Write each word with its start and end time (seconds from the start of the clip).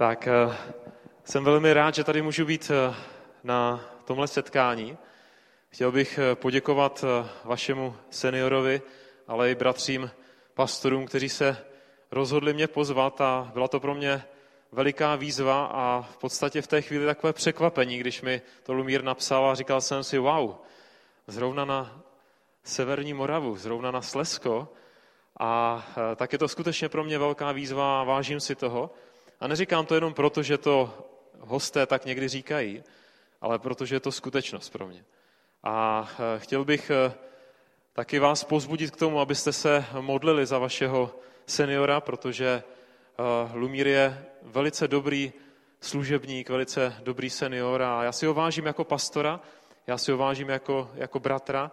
Tak 0.00 0.26
eh, 0.26 0.56
jsem 1.24 1.44
velmi 1.44 1.72
rád, 1.72 1.94
že 1.94 2.04
tady 2.04 2.22
můžu 2.22 2.44
být 2.44 2.70
eh, 2.70 2.94
na 3.44 3.84
tomhle 4.04 4.28
setkání. 4.28 4.98
Chtěl 5.68 5.92
bych 5.92 6.18
eh, 6.18 6.34
poděkovat 6.34 7.04
vašemu 7.44 7.96
seniorovi, 8.10 8.82
ale 9.28 9.50
i 9.50 9.54
bratřím 9.54 10.10
pastorům, 10.54 11.06
kteří 11.06 11.28
se 11.28 11.56
rozhodli 12.10 12.54
mě 12.54 12.66
pozvat 12.66 13.20
a 13.20 13.50
byla 13.54 13.68
to 13.68 13.80
pro 13.80 13.94
mě 13.94 14.24
veliká 14.72 15.16
výzva 15.16 15.64
a 15.64 16.02
v 16.02 16.16
podstatě 16.16 16.62
v 16.62 16.66
té 16.66 16.82
chvíli 16.82 17.06
takové 17.06 17.32
překvapení, 17.32 17.98
když 17.98 18.22
mi 18.22 18.42
to 18.62 18.72
Lumír 18.72 19.04
napsal 19.04 19.50
a 19.50 19.54
říkal 19.54 19.80
jsem 19.80 20.04
si, 20.04 20.18
wow, 20.18 20.54
zrovna 21.26 21.64
na 21.64 22.02
Severní 22.64 23.14
Moravu, 23.14 23.56
zrovna 23.56 23.90
na 23.90 24.02
Slesko 24.02 24.68
a 25.40 25.84
tak 26.16 26.32
je 26.32 26.38
to 26.38 26.48
skutečně 26.48 26.88
pro 26.88 27.04
mě 27.04 27.18
velká 27.18 27.52
výzva 27.52 28.00
a 28.00 28.04
vážím 28.04 28.40
si 28.40 28.54
toho. 28.54 28.90
A 29.40 29.48
neříkám 29.48 29.86
to 29.86 29.94
jenom 29.94 30.14
proto, 30.14 30.42
že 30.42 30.58
to 30.58 30.94
hosté 31.40 31.86
tak 31.86 32.04
někdy 32.04 32.28
říkají, 32.28 32.82
ale 33.40 33.58
protože 33.58 33.96
je 33.96 34.00
to 34.00 34.12
skutečnost 34.12 34.70
pro 34.70 34.86
mě. 34.86 35.04
A 35.62 36.08
eh, 36.12 36.38
chtěl 36.38 36.64
bych 36.64 36.90
eh, 36.90 37.14
taky 37.92 38.18
vás 38.18 38.44
pozbudit 38.44 38.90
k 38.90 38.96
tomu, 38.96 39.20
abyste 39.20 39.52
se 39.52 39.84
modlili 40.00 40.46
za 40.46 40.58
vašeho 40.58 41.14
seniora, 41.46 42.00
protože 42.00 42.48
eh, 42.48 43.22
Lumír 43.52 43.86
je 43.86 44.24
velice 44.42 44.88
dobrý 44.88 45.32
služebník, 45.80 46.48
velice 46.50 46.96
dobrý 47.02 47.30
senior 47.30 47.82
a 47.82 48.04
já 48.04 48.12
si 48.12 48.26
ho 48.26 48.34
vážím 48.34 48.66
jako 48.66 48.84
pastora, 48.84 49.40
já 49.86 49.98
si 49.98 50.12
ho 50.12 50.18
vážím 50.18 50.48
jako, 50.48 50.90
jako 50.94 51.20
bratra, 51.20 51.70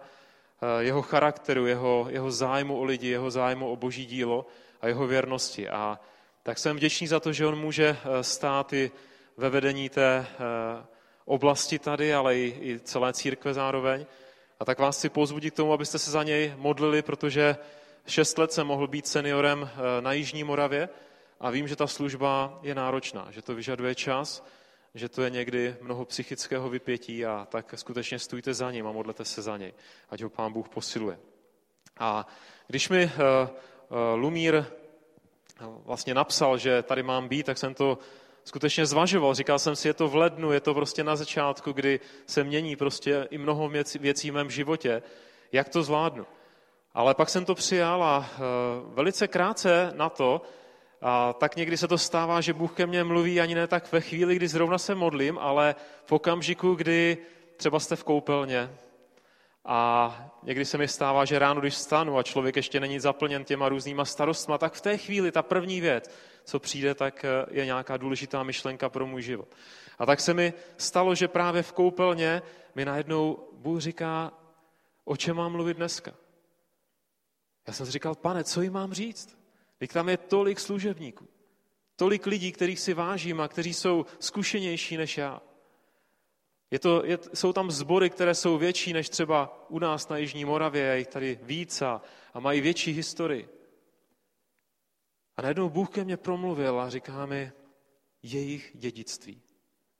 jeho 0.78 1.02
charakteru, 1.02 1.66
jeho, 1.66 2.06
jeho 2.10 2.30
zájmu 2.30 2.78
o 2.78 2.84
lidi, 2.84 3.08
jeho 3.08 3.30
zájmu 3.30 3.70
o 3.70 3.76
boží 3.76 4.06
dílo 4.06 4.46
a 4.80 4.88
jeho 4.88 5.06
věrnosti. 5.06 5.68
A 5.68 6.00
tak 6.48 6.58
jsem 6.58 6.76
vděčný 6.76 7.06
za 7.06 7.20
to, 7.20 7.32
že 7.32 7.46
on 7.46 7.58
může 7.58 7.96
eh, 8.04 8.24
stát 8.24 8.72
i 8.72 8.90
ve 9.36 9.50
vedení 9.50 9.88
té 9.88 10.26
eh, 10.28 10.86
oblasti 11.24 11.78
tady, 11.78 12.14
ale 12.14 12.36
i, 12.36 12.58
i 12.60 12.80
celé 12.80 13.12
církve 13.12 13.54
zároveň. 13.54 14.06
A 14.60 14.64
tak 14.64 14.78
vás 14.78 14.98
chci 14.98 15.08
pozbudit 15.08 15.54
k 15.54 15.56
tomu, 15.56 15.72
abyste 15.72 15.98
se 15.98 16.10
za 16.10 16.22
něj 16.22 16.54
modlili, 16.56 17.02
protože 17.02 17.56
šest 18.06 18.38
let 18.38 18.52
jsem 18.52 18.66
mohl 18.66 18.86
být 18.86 19.06
seniorem 19.06 19.70
eh, 19.72 20.02
na 20.02 20.12
Jižní 20.12 20.44
Moravě 20.44 20.88
a 21.40 21.50
vím, 21.50 21.68
že 21.68 21.76
ta 21.76 21.86
služba 21.86 22.58
je 22.62 22.74
náročná, 22.74 23.28
že 23.30 23.42
to 23.42 23.54
vyžaduje 23.54 23.94
čas, 23.94 24.44
že 24.94 25.08
to 25.08 25.22
je 25.22 25.30
někdy 25.30 25.76
mnoho 25.80 26.04
psychického 26.04 26.68
vypětí 26.68 27.26
a 27.26 27.46
tak 27.50 27.74
skutečně 27.76 28.18
stůjte 28.18 28.54
za 28.54 28.70
ním 28.70 28.86
a 28.86 28.92
modlete 28.92 29.24
se 29.24 29.42
za 29.42 29.56
něj, 29.56 29.74
ať 30.10 30.22
ho 30.22 30.30
pán 30.30 30.52
Bůh 30.52 30.68
posiluje. 30.68 31.18
A 31.98 32.26
když 32.68 32.88
mi 32.88 33.10
Lumír 34.14 34.64
vlastně 35.60 36.14
napsal, 36.14 36.58
že 36.58 36.82
tady 36.82 37.02
mám 37.02 37.28
být, 37.28 37.46
tak 37.46 37.58
jsem 37.58 37.74
to 37.74 37.98
skutečně 38.44 38.86
zvažoval. 38.86 39.34
Říkal 39.34 39.58
jsem 39.58 39.76
si, 39.76 39.88
je 39.88 39.94
to 39.94 40.08
v 40.08 40.14
lednu, 40.14 40.52
je 40.52 40.60
to 40.60 40.74
prostě 40.74 41.04
na 41.04 41.16
začátku, 41.16 41.72
kdy 41.72 42.00
se 42.26 42.44
mění 42.44 42.76
prostě 42.76 43.28
i 43.30 43.38
mnoho 43.38 43.70
věcí 44.00 44.30
v 44.30 44.34
mém 44.34 44.50
životě. 44.50 45.02
Jak 45.52 45.68
to 45.68 45.82
zvládnu? 45.82 46.26
Ale 46.94 47.14
pak 47.14 47.28
jsem 47.28 47.44
to 47.44 47.54
přijal 47.54 48.04
a 48.04 48.30
e, 48.30 48.40
velice 48.94 49.28
krátce 49.28 49.92
na 49.96 50.08
to, 50.08 50.42
a 51.02 51.32
tak 51.32 51.56
někdy 51.56 51.76
se 51.76 51.88
to 51.88 51.98
stává, 51.98 52.40
že 52.40 52.52
Bůh 52.52 52.72
ke 52.72 52.86
mně 52.86 53.04
mluví 53.04 53.40
ani 53.40 53.54
ne 53.54 53.66
tak 53.66 53.92
ve 53.92 54.00
chvíli, 54.00 54.36
kdy 54.36 54.48
zrovna 54.48 54.78
se 54.78 54.94
modlím, 54.94 55.38
ale 55.38 55.74
v 56.04 56.12
okamžiku, 56.12 56.74
kdy 56.74 57.18
třeba 57.56 57.80
jste 57.80 57.96
v 57.96 58.04
koupelně, 58.04 58.70
a 59.70 60.16
někdy 60.42 60.64
se 60.64 60.78
mi 60.78 60.88
stává, 60.88 61.24
že 61.24 61.38
ráno, 61.38 61.60
když 61.60 61.74
stanu 61.74 62.18
a 62.18 62.22
člověk 62.22 62.56
ještě 62.56 62.80
není 62.80 63.00
zaplněn 63.00 63.44
těma 63.44 63.68
různýma 63.68 64.04
starostma, 64.04 64.58
tak 64.58 64.72
v 64.72 64.80
té 64.80 64.98
chvíli 64.98 65.32
ta 65.32 65.42
první 65.42 65.80
věc, 65.80 66.10
co 66.44 66.58
přijde, 66.58 66.94
tak 66.94 67.24
eh, 67.24 67.46
je 67.50 67.64
nějaká 67.64 67.96
důležitá 67.96 68.42
myšlenka 68.42 68.88
pro 68.88 69.06
můj 69.06 69.22
život. 69.22 69.48
A 69.98 70.06
tak 70.06 70.20
se 70.20 70.34
mi 70.34 70.52
stalo, 70.76 71.14
že 71.14 71.28
právě 71.28 71.62
v 71.62 71.72
koupelně 71.72 72.42
mi 72.74 72.84
najednou 72.84 73.48
Bůh 73.52 73.80
říká, 73.80 74.32
o 75.04 75.16
čem 75.16 75.36
mám 75.36 75.52
mluvit 75.52 75.76
dneska. 75.76 76.14
Já 77.66 77.72
jsem 77.72 77.86
si 77.86 77.92
říkal, 77.92 78.14
pane, 78.14 78.44
co 78.44 78.62
jim 78.62 78.72
mám 78.72 78.92
říct? 78.92 79.38
Když 79.78 79.90
tam 79.90 80.08
je 80.08 80.16
tolik 80.16 80.60
služebníků, 80.60 81.28
tolik 81.96 82.26
lidí, 82.26 82.52
kterých 82.52 82.80
si 82.80 82.94
vážím 82.94 83.40
a 83.40 83.48
kteří 83.48 83.74
jsou 83.74 84.06
zkušenější 84.18 84.96
než 84.96 85.18
já. 85.18 85.40
Je 86.70 86.78
to, 86.78 87.04
je, 87.04 87.18
jsou 87.34 87.52
tam 87.52 87.70
sbory, 87.70 88.10
které 88.10 88.34
jsou 88.34 88.58
větší 88.58 88.92
než 88.92 89.08
třeba 89.08 89.66
u 89.68 89.78
nás 89.78 90.08
na 90.08 90.16
Jižní 90.16 90.44
Moravě, 90.44 90.82
je 90.82 90.98
jich 90.98 91.06
tady 91.06 91.38
víc 91.42 91.82
a, 91.82 92.02
a 92.34 92.40
mají 92.40 92.60
větší 92.60 92.92
historii. 92.92 93.48
A 95.36 95.42
najednou 95.42 95.68
Bůh 95.68 95.90
ke 95.90 96.04
mně 96.04 96.16
promluvil 96.16 96.80
a 96.80 96.90
říká 96.90 97.26
mi, 97.26 97.52
jejich 98.22 98.72
dědictví. 98.74 99.42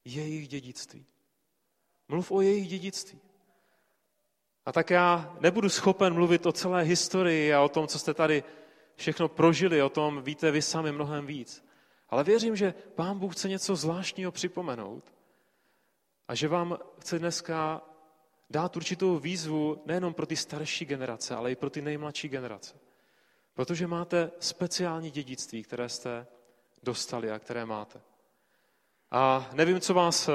Jejich 0.04 0.48
dědictví. 0.48 1.06
Mluv 2.08 2.32
o 2.32 2.40
jejich 2.40 2.68
dědictví. 2.68 3.20
A 4.66 4.72
tak 4.72 4.90
já 4.90 5.36
nebudu 5.40 5.68
schopen 5.68 6.14
mluvit 6.14 6.46
o 6.46 6.52
celé 6.52 6.82
historii 6.82 7.54
a 7.54 7.60
o 7.60 7.68
tom, 7.68 7.86
co 7.86 7.98
jste 7.98 8.14
tady 8.14 8.44
všechno 8.94 9.28
prožili, 9.28 9.82
o 9.82 9.88
tom 9.88 10.22
víte 10.22 10.50
vy 10.50 10.62
sami 10.62 10.92
mnohem 10.92 11.26
víc. 11.26 11.64
Ale 12.08 12.24
věřím, 12.24 12.56
že 12.56 12.74
Pán 12.94 13.18
Bůh 13.18 13.34
chce 13.34 13.48
něco 13.48 13.76
zvláštního 13.76 14.32
připomenout 14.32 15.17
a 16.28 16.34
že 16.34 16.48
vám 16.48 16.78
chce 17.00 17.18
dneska 17.18 17.82
dát 18.50 18.76
určitou 18.76 19.18
výzvu 19.18 19.82
nejenom 19.86 20.14
pro 20.14 20.26
ty 20.26 20.36
starší 20.36 20.84
generace, 20.84 21.34
ale 21.34 21.52
i 21.52 21.56
pro 21.56 21.70
ty 21.70 21.82
nejmladší 21.82 22.28
generace. 22.28 22.76
Protože 23.54 23.86
máte 23.86 24.30
speciální 24.40 25.10
dědictví, 25.10 25.62
které 25.62 25.88
jste 25.88 26.26
dostali 26.82 27.30
a 27.30 27.38
které 27.38 27.66
máte. 27.66 28.00
A 29.10 29.50
nevím, 29.52 29.80
co 29.80 29.94
vás 29.94 30.30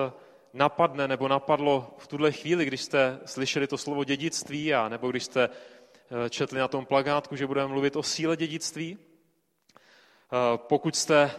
napadne 0.54 1.08
nebo 1.08 1.28
napadlo 1.28 1.96
v 1.98 2.08
tuhle 2.08 2.32
chvíli, 2.32 2.66
když 2.66 2.82
jste 2.82 3.20
slyšeli 3.26 3.68
to 3.68 3.78
slovo 3.78 4.04
dědictví 4.04 4.74
a 4.74 4.90
nebo 4.90 5.12
když 5.12 5.24
jste 5.24 5.50
eh, 5.50 6.30
četli 6.30 6.60
na 6.60 6.68
tom 6.68 6.86
plagátku, 6.86 7.36
že 7.36 7.48
budeme 7.48 7.68
mluvit 7.68 7.96
o 7.96 8.04
síle 8.04 8.38
dědictví. 8.38 8.98
Eh, 8.98 10.58
pokud 10.58 10.96
jste 10.96 11.32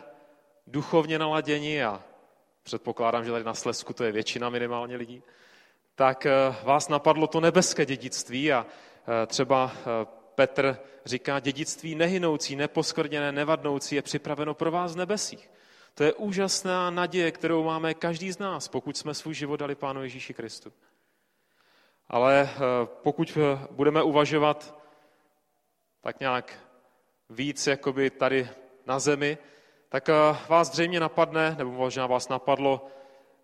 duchovně 0.67 1.19
naladěni 1.19 1.85
a 1.85 2.05
předpokládám, 2.65 3.25
že 3.25 3.31
tady 3.31 3.45
na 3.45 3.55
Slesku 3.55 3.93
to 3.93 4.05
je 4.05 4.13
většina 4.13 4.51
minimálně 4.51 4.97
lidí, 4.97 5.23
tak 5.95 6.27
eh, 6.27 6.33
vás 6.63 6.89
napadlo 6.89 7.27
to 7.27 7.41
nebeské 7.41 7.87
dědictví 7.87 8.53
a 8.53 8.67
eh, 8.67 9.27
třeba 9.27 9.73
eh, 9.77 10.07
Petr 10.35 10.79
říká, 11.05 11.41
dědictví 11.41 11.95
nehynoucí, 11.95 12.57
neposkvrněné, 12.57 13.33
nevadnoucí 13.33 13.95
je 13.95 14.03
připraveno 14.03 14.55
pro 14.55 14.71
vás 14.71 14.95
v 14.95 14.99
nebesích. 14.99 15.51
To 15.95 16.05
je 16.05 16.13
úžasná 16.13 16.91
naděje, 16.91 17.31
kterou 17.31 17.65
máme 17.65 17.95
každý 17.95 18.33
z 18.33 18.39
nás, 18.39 18.69
pokud 18.69 18.97
jsme 18.97 19.15
svůj 19.15 19.35
život 19.35 19.57
dali 19.57 19.75
Pánu 19.75 20.03
Ježíši 20.03 20.35
Kristu. 20.35 20.73
Ale 22.09 22.51
pokud 22.85 23.39
budeme 23.71 24.03
uvažovat 24.03 24.81
tak 26.01 26.21
nějak 26.21 26.59
víc 27.31 27.67
jakoby 27.67 28.11
tady 28.11 28.49
na 28.87 28.99
zemi, 28.99 29.39
tak 29.95 30.09
eh, 30.09 30.37
vás 30.49 30.73
zřejmě 30.73 31.01
napadne, 31.01 31.55
nebo 31.59 31.71
možná 31.71 32.07
vás 32.07 32.29
napadlo, 32.29 32.87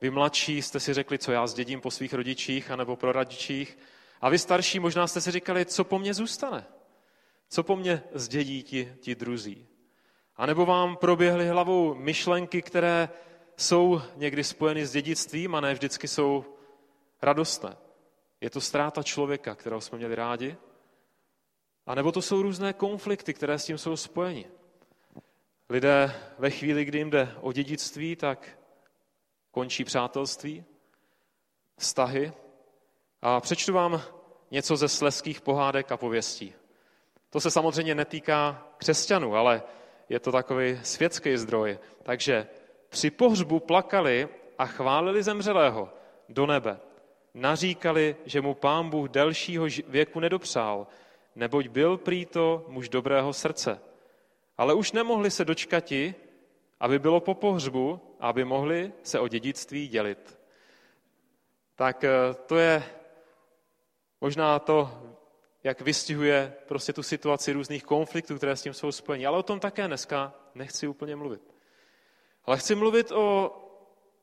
vy 0.01 0.11
mladší 0.11 0.63
jste 0.63 0.81
si 0.81 0.95
řekli, 0.95 1.19
co 1.19 1.33
já 1.33 1.47
zdědím 1.47 1.81
po 1.81 1.91
svých 1.91 2.15
rodičích 2.15 2.71
anebo 2.71 2.97
pro 2.97 3.13
rodičích. 3.13 3.79
A 4.21 4.29
vy 4.29 4.39
starší 4.39 4.81
možná 4.81 5.07
jste 5.07 5.21
si 5.21 5.31
říkali, 5.31 5.65
co 5.65 5.85
po 5.85 5.99
mně 5.99 6.15
zůstane. 6.15 6.67
Co 7.49 7.63
po 7.63 7.77
mně 7.77 8.03
zdědí 8.13 8.63
ti, 8.63 8.95
ti 9.01 9.15
druzí. 9.15 9.67
A 10.37 10.47
nebo 10.47 10.67
vám 10.67 10.97
proběhly 10.97 11.49
hlavou 11.49 11.95
myšlenky, 11.95 12.63
které 12.63 13.09
jsou 13.57 14.03
někdy 14.17 14.45
spojeny 14.45 14.87
s 14.87 14.93
dědictvím 14.93 15.55
a 15.55 15.61
ne 15.61 15.75
vždycky 15.75 16.09
jsou 16.09 16.45
radostné. 17.23 17.77
Je 18.41 18.51
to 18.51 18.61
ztráta 18.61 19.03
člověka, 19.03 19.55
kterého 19.55 19.81
jsme 19.81 19.99
měli 19.99 20.15
rádi, 20.15 20.57
a 21.87 21.95
nebo 21.95 22.13
to 22.13 22.23
jsou 22.23 22.43
různé 22.43 22.73
konflikty, 22.73 23.35
které 23.35 23.59
s 23.59 23.65
tím 23.65 23.79
jsou 23.79 23.97
spojeny. 23.97 24.60
Lidé 25.71 26.15
ve 26.39 26.51
chvíli, 26.51 26.85
kdy 26.85 26.99
jim 26.99 27.11
jde 27.11 27.35
o 27.41 27.53
dědictví, 27.53 28.17
tak 28.17 28.59
končí 29.51 29.85
přátelství, 29.85 30.65
vztahy. 31.79 32.33
A 33.23 33.41
přečtu 33.41 33.73
vám 33.73 34.03
něco 34.51 34.77
ze 34.77 34.89
sleských 34.89 35.41
pohádek 35.41 35.93
a 35.93 35.97
pověstí. 35.97 36.55
To 37.31 37.41
se 37.41 37.51
samozřejmě 37.51 37.95
netýká 37.95 38.67
křesťanů, 38.77 39.37
ale 39.37 39.63
je 40.09 40.21
to 40.21 40.33
takový 40.33 40.81
světský 40.83 41.37
zdroj. 41.37 41.79
Takže 42.03 42.47
při 42.89 43.11
pohřbu 43.11 43.61
plakali 43.61 44.29
a 44.59 44.67
chválili 44.67 45.23
zemřelého 45.23 45.89
do 46.29 46.47
nebe. 46.47 46.81
Naříkali, 47.35 48.17
že 48.25 48.41
mu 48.41 48.55
pán 48.55 48.91
Bůh 48.91 49.09
delšího 49.09 49.67
věku 49.89 50.21
nedopřál, 50.21 50.87
neboť 51.35 51.69
byl 51.69 51.97
prý 51.97 52.27
to 52.27 52.65
muž 52.69 52.89
dobrého 52.89 53.33
srdce 53.33 53.90
ale 54.61 54.75
už 54.75 54.93
nemohli 54.93 55.31
se 55.31 55.45
dočkati, 55.45 56.15
aby 56.81 56.99
bylo 56.99 57.21
po 57.21 57.35
pohřbu, 57.35 58.01
aby 58.21 58.45
mohli 58.45 58.93
se 59.03 59.21
o 59.21 59.29
dědictví 59.29 59.89
dělit. 59.89 60.39
Tak 61.75 62.05
eh, 62.05 62.11
to 62.47 62.57
je 62.57 62.85
možná 64.21 64.59
to, 64.59 65.03
jak 65.65 65.81
vystihuje 65.81 66.55
prostě 66.69 66.93
tu 66.93 67.03
situaci 67.03 67.53
různých 67.53 67.85
konfliktů, 67.85 68.37
které 68.37 68.57
s 68.57 68.63
tím 68.63 68.75
jsou 68.75 68.93
spojeny. 68.93 69.27
Ale 69.27 69.39
o 69.39 69.43
tom 69.43 69.61
také 69.61 69.87
dneska 69.87 70.35
nechci 70.55 70.89
úplně 70.89 71.17
mluvit. 71.17 71.55
Ale 72.45 72.59
chci 72.59 72.75
mluvit 72.75 73.13
o 73.13 73.57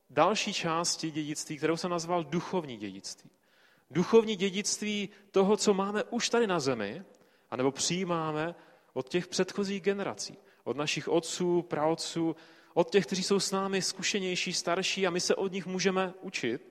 další 0.09 0.53
části 0.53 1.11
dědictví, 1.11 1.57
kterou 1.57 1.77
jsem 1.77 1.91
nazval 1.91 2.23
duchovní 2.23 2.77
dědictví. 2.77 3.29
Duchovní 3.91 4.35
dědictví 4.35 5.09
toho, 5.31 5.57
co 5.57 5.73
máme 5.73 6.03
už 6.03 6.29
tady 6.29 6.47
na 6.47 6.59
zemi, 6.59 7.03
anebo 7.49 7.71
přijímáme 7.71 8.55
od 8.97 9.09
těch 9.09 9.27
předchozích 9.27 9.81
generací, 9.81 10.37
od 10.63 10.77
našich 10.77 11.07
otců, 11.07 11.61
praotců, 11.61 12.35
od 12.73 12.89
těch, 12.89 13.05
kteří 13.05 13.23
jsou 13.23 13.39
s 13.39 13.51
námi 13.51 13.81
zkušenější, 13.81 14.53
starší 14.53 15.07
a 15.07 15.09
my 15.09 15.19
se 15.19 15.35
od 15.35 15.51
nich 15.51 15.65
můžeme 15.65 16.13
učit. 16.21 16.69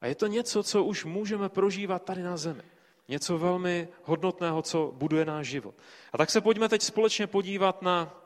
A 0.00 0.06
je 0.06 0.14
to 0.14 0.26
něco, 0.26 0.62
co 0.62 0.84
už 0.84 1.04
můžeme 1.04 1.48
prožívat 1.48 2.04
tady 2.04 2.22
na 2.22 2.36
zemi. 2.36 2.62
Něco 3.08 3.38
velmi 3.38 3.88
hodnotného, 4.04 4.62
co 4.62 4.92
buduje 4.96 5.24
náš 5.24 5.46
život. 5.46 5.74
A 6.12 6.18
tak 6.18 6.30
se 6.30 6.40
pojďme 6.40 6.68
teď 6.68 6.82
společně 6.82 7.26
podívat 7.26 7.82
na 7.82 8.22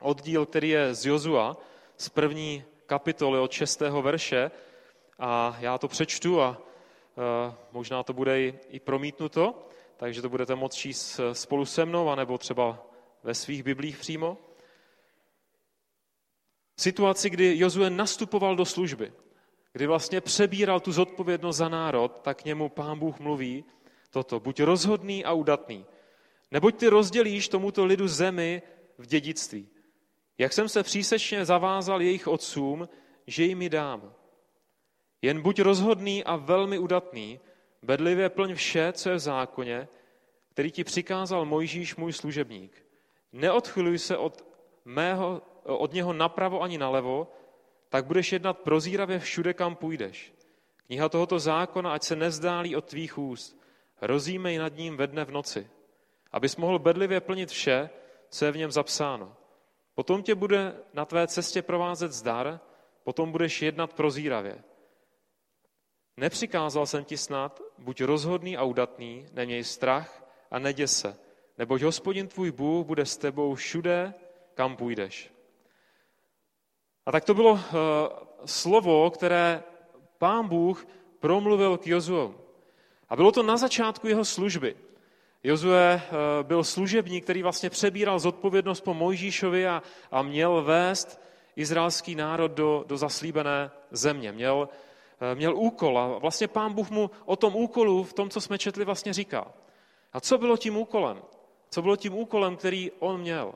oddíl, 0.00 0.46
který 0.46 0.68
je 0.68 0.94
z 0.94 1.06
Jozua, 1.06 1.56
z 1.96 2.08
první 2.08 2.64
kapitoly 2.86 3.38
od 3.38 3.52
6. 3.52 3.80
verše. 3.80 4.50
A 5.18 5.56
já 5.60 5.78
to 5.78 5.88
přečtu 5.88 6.42
a 6.42 6.58
e, 6.58 7.54
možná 7.72 8.02
to 8.02 8.12
bude 8.12 8.40
i 8.48 8.80
promítnuto, 8.80 9.66
takže 9.96 10.22
to 10.22 10.28
budete 10.28 10.54
moct 10.54 10.74
číst 10.74 11.20
spolu 11.32 11.64
se 11.64 11.84
mnou, 11.84 12.08
anebo 12.08 12.38
třeba 12.38 12.86
ve 13.22 13.34
svých 13.34 13.62
biblích 13.62 13.98
přímo. 13.98 14.38
Situaci, 16.76 17.30
kdy 17.30 17.58
Jozue 17.58 17.90
nastupoval 17.90 18.56
do 18.56 18.64
služby, 18.64 19.12
kdy 19.72 19.86
vlastně 19.86 20.20
přebíral 20.20 20.80
tu 20.80 20.92
zodpovědnost 20.92 21.56
za 21.56 21.68
národ, 21.68 22.20
tak 22.22 22.42
k 22.42 22.44
němu 22.44 22.68
pán 22.68 22.98
Bůh 22.98 23.20
mluví 23.20 23.64
toto. 24.10 24.40
Buď 24.40 24.60
rozhodný 24.60 25.24
a 25.24 25.32
udatný. 25.32 25.86
Neboť 26.50 26.76
ty 26.76 26.88
rozdělíš 26.88 27.48
tomuto 27.48 27.84
lidu 27.84 28.08
zemi 28.08 28.62
v 28.98 29.06
dědictví. 29.06 29.68
Jak 30.38 30.52
jsem 30.52 30.68
se 30.68 30.82
přísečně 30.82 31.44
zavázal 31.44 32.02
jejich 32.02 32.28
otcům, 32.28 32.88
že 33.26 33.44
jim 33.44 33.62
ji 33.62 33.68
dám. 33.68 34.14
Jen 35.22 35.42
buď 35.42 35.60
rozhodný 35.60 36.24
a 36.24 36.36
velmi 36.36 36.78
udatný, 36.78 37.40
bedlivě 37.82 38.28
plň 38.28 38.54
vše, 38.54 38.92
co 38.92 39.10
je 39.10 39.16
v 39.16 39.18
zákoně, 39.18 39.88
který 40.50 40.70
ti 40.70 40.84
přikázal 40.84 41.44
Mojžíš, 41.44 41.96
můj 41.96 42.12
služebník. 42.12 42.86
Neodchyluj 43.32 43.98
se 43.98 44.16
od, 44.16 44.44
mého, 44.84 45.42
od 45.62 45.92
něho 45.92 46.12
napravo 46.12 46.62
ani 46.62 46.78
nalevo, 46.78 47.32
tak 47.88 48.06
budeš 48.06 48.32
jednat 48.32 48.58
prozíravě 48.58 49.18
všude, 49.18 49.54
kam 49.54 49.76
půjdeš. 49.76 50.32
Kniha 50.86 51.08
tohoto 51.08 51.38
zákona, 51.38 51.92
ať 51.92 52.02
se 52.02 52.16
nezdálí 52.16 52.76
od 52.76 52.84
tvých 52.84 53.18
úst, 53.18 53.62
rozímej 54.00 54.58
nad 54.58 54.76
ním 54.76 54.96
ve 54.96 55.06
dne 55.06 55.24
v 55.24 55.30
noci, 55.30 55.70
abys 56.32 56.56
mohl 56.56 56.78
bedlivě 56.78 57.20
plnit 57.20 57.50
vše, 57.50 57.90
co 58.28 58.44
je 58.44 58.52
v 58.52 58.56
něm 58.56 58.70
zapsáno. 58.72 59.36
Potom 59.94 60.22
tě 60.22 60.34
bude 60.34 60.76
na 60.94 61.04
tvé 61.04 61.26
cestě 61.26 61.62
provázet 61.62 62.12
zdar, 62.12 62.60
potom 63.04 63.32
budeš 63.32 63.62
jednat 63.62 63.92
prozíravě. 63.92 64.62
Nepřikázal 66.20 66.86
jsem 66.86 67.04
ti 67.04 67.16
snad, 67.16 67.60
buď 67.78 68.02
rozhodný 68.02 68.56
a 68.56 68.64
udatný, 68.64 69.26
neměj 69.32 69.64
strach 69.64 70.24
a 70.50 70.58
neděs 70.58 70.98
se, 70.98 71.16
neboť 71.58 71.82
hospodin 71.82 72.28
tvůj 72.28 72.50
Bůh 72.50 72.86
bude 72.86 73.06
s 73.06 73.16
tebou 73.16 73.54
všude, 73.54 74.14
kam 74.54 74.76
půjdeš. 74.76 75.32
A 77.06 77.12
tak 77.12 77.24
to 77.24 77.34
bylo 77.34 77.52
uh, 77.52 77.60
slovo, 78.44 79.10
které 79.10 79.62
pán 80.18 80.48
Bůh 80.48 80.86
promluvil 81.20 81.78
k 81.78 81.86
Jozuovi. 81.86 82.34
A 83.08 83.16
bylo 83.16 83.32
to 83.32 83.42
na 83.42 83.56
začátku 83.56 84.08
jeho 84.08 84.24
služby. 84.24 84.76
Jozue 85.44 86.02
uh, 86.02 86.46
byl 86.46 86.64
služebník, 86.64 87.24
který 87.24 87.42
vlastně 87.42 87.70
přebíral 87.70 88.18
zodpovědnost 88.18 88.80
po 88.80 88.94
Mojžíšovi 88.94 89.68
a, 89.68 89.82
a 90.10 90.22
měl 90.22 90.62
vést 90.62 91.20
izraelský 91.56 92.14
národ 92.14 92.52
do, 92.52 92.84
do 92.86 92.96
zaslíbené 92.96 93.70
země. 93.90 94.32
Měl, 94.32 94.68
měl 95.34 95.56
úkol 95.56 95.98
a 95.98 96.18
vlastně 96.18 96.48
pán 96.48 96.72
Bůh 96.72 96.90
mu 96.90 97.10
o 97.24 97.36
tom 97.36 97.56
úkolu, 97.56 98.04
v 98.04 98.12
tom, 98.12 98.30
co 98.30 98.40
jsme 98.40 98.58
četli, 98.58 98.84
vlastně 98.84 99.12
říká. 99.12 99.52
A 100.12 100.20
co 100.20 100.38
bylo 100.38 100.56
tím 100.56 100.76
úkolem? 100.76 101.22
Co 101.70 101.82
bylo 101.82 101.96
tím 101.96 102.14
úkolem, 102.14 102.56
který 102.56 102.90
on 102.98 103.20
měl? 103.20 103.54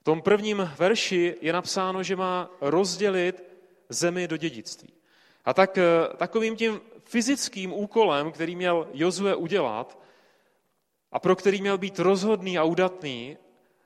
V 0.00 0.04
tom 0.04 0.22
prvním 0.22 0.70
verši 0.78 1.36
je 1.40 1.52
napsáno, 1.52 2.02
že 2.02 2.16
má 2.16 2.50
rozdělit 2.60 3.44
zemi 3.88 4.28
do 4.28 4.36
dědictví. 4.36 4.92
A 5.44 5.54
tak 5.54 5.78
eh, 5.78 5.84
takovým 6.16 6.56
tím 6.56 6.80
fyzickým 7.04 7.72
úkolem, 7.72 8.32
který 8.32 8.56
měl 8.56 8.88
Jozue 8.92 9.34
udělat 9.34 9.98
a 11.12 11.18
pro 11.18 11.36
který 11.36 11.60
měl 11.60 11.78
být 11.78 11.98
rozhodný 11.98 12.58
a 12.58 12.64
udatný, 12.64 13.36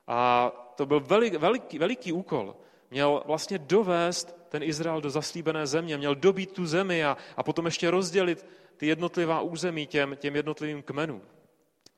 a 0.06 0.50
to 0.76 0.86
byl 0.86 1.00
velik, 1.00 1.34
veliký, 1.34 1.78
veliký 1.78 2.12
úkol, 2.12 2.56
měl 2.90 3.22
vlastně 3.26 3.58
dovést 3.58 4.41
ten 4.52 4.62
Izrael 4.62 5.00
do 5.00 5.10
zaslíbené 5.10 5.66
země, 5.66 5.96
měl 5.96 6.14
dobít 6.14 6.52
tu 6.52 6.66
zemi 6.66 7.04
a, 7.04 7.16
a 7.36 7.42
potom 7.42 7.64
ještě 7.64 7.90
rozdělit 7.90 8.46
ty 8.76 8.86
jednotlivá 8.86 9.40
území 9.40 9.86
těm, 9.86 10.16
těm 10.16 10.36
jednotlivým 10.36 10.82
kmenům. 10.82 11.22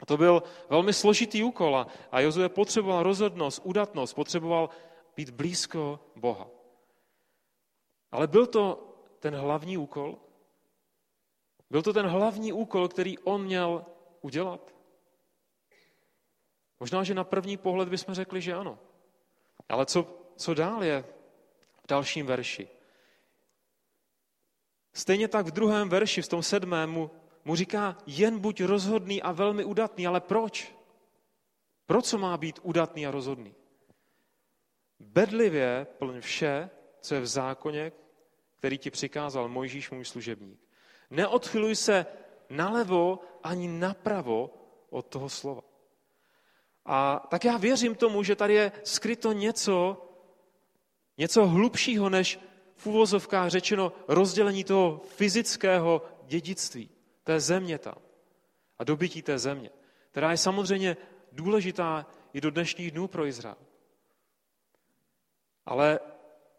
A 0.01 0.07
to 0.07 0.17
byl 0.17 0.43
velmi 0.71 0.93
složitý 0.93 1.43
úkol 1.43 1.77
a, 1.77 1.87
a 2.13 2.21
Jozue 2.21 2.49
potřeboval 2.49 3.03
rozhodnost, 3.03 3.61
udatnost, 3.65 4.15
potřeboval 4.15 4.71
být 5.17 5.31
blízko 5.31 6.01
Boha. 6.17 6.47
Ale 8.13 8.27
byl 8.27 8.47
to 8.47 8.95
ten 9.19 9.35
hlavní 9.35 9.79
úkol? 9.79 10.19
Byl 11.71 11.83
to 11.83 11.93
ten 11.93 12.07
hlavní 12.07 12.53
úkol, 12.53 12.89
který 12.89 13.19
on 13.19 13.45
měl 13.45 13.85
udělat? 14.21 14.75
Možná, 16.81 17.03
že 17.03 17.15
na 17.15 17.25
první 17.25 17.57
pohled 17.57 17.89
bychom 17.89 18.15
řekli, 18.15 18.41
že 18.41 18.55
ano. 18.55 18.79
Ale 19.69 19.87
co, 19.87 20.07
co 20.37 20.55
dál 20.55 20.85
je 20.85 21.05
v 21.85 21.87
dalším 21.89 22.27
verši? 22.27 22.69
Stejně 24.93 25.29
tak 25.29 25.47
v 25.47 25.51
druhém 25.51 25.89
verši, 25.89 26.23
v 26.23 26.29
tom 26.29 26.43
sedmému, 26.43 27.11
mu 27.45 27.57
říká, 27.57 27.99
jen 28.07 28.39
buď 28.39 28.61
rozhodný 28.61 29.23
a 29.23 29.33
velmi 29.33 29.65
udatný. 29.65 30.07
Ale 30.07 30.21
proč? 30.21 30.75
Proč 31.87 32.13
má 32.13 32.37
být 32.37 32.61
udatný 32.63 33.07
a 33.07 33.11
rozhodný? 33.11 33.55
Bedlivě 35.01 35.87
plň 35.99 36.21
vše, 36.21 36.71
co 37.01 37.15
je 37.15 37.21
v 37.21 37.27
zákoně, 37.27 37.93
který 38.57 38.79
ti 38.79 38.91
přikázal 38.91 39.49
Mojžíš, 39.49 39.91
můj 39.91 40.05
služebník. 40.05 40.61
Neodchyluj 41.11 41.77
se 41.77 42.07
nalevo 42.51 43.21
ani 43.43 43.69
napravo 43.69 44.51
od 44.91 45.07
toho 45.07 45.29
slova. 45.29 45.63
A 46.85 47.27
tak 47.31 47.45
já 47.45 47.57
věřím 47.57 47.95
tomu, 47.95 48.23
že 48.23 48.37
tady 48.37 48.55
je 48.55 48.73
skryto 48.85 49.33
něco, 49.33 50.07
něco 51.19 51.47
hlubšího 51.47 52.09
než 52.09 52.41
v 52.77 52.87
úvozovkách 52.87 53.51
řečeno 53.51 53.93
rozdělení 54.09 54.65
toho 54.65 55.01
fyzického 55.07 56.03
dědictví 56.27 56.91
té 57.25 57.41
země 57.41 57.79
tam 57.79 57.95
a 58.79 58.85
dobytí 58.85 59.23
té 59.23 59.39
země, 59.39 59.71
která 60.11 60.31
je 60.31 60.37
samozřejmě 60.37 60.97
důležitá 61.33 62.07
i 62.33 62.41
do 62.41 62.51
dnešních 62.51 62.91
dnů 62.91 63.09
pro 63.09 63.27
Izrael. 63.27 63.57
Ale 65.67 66.01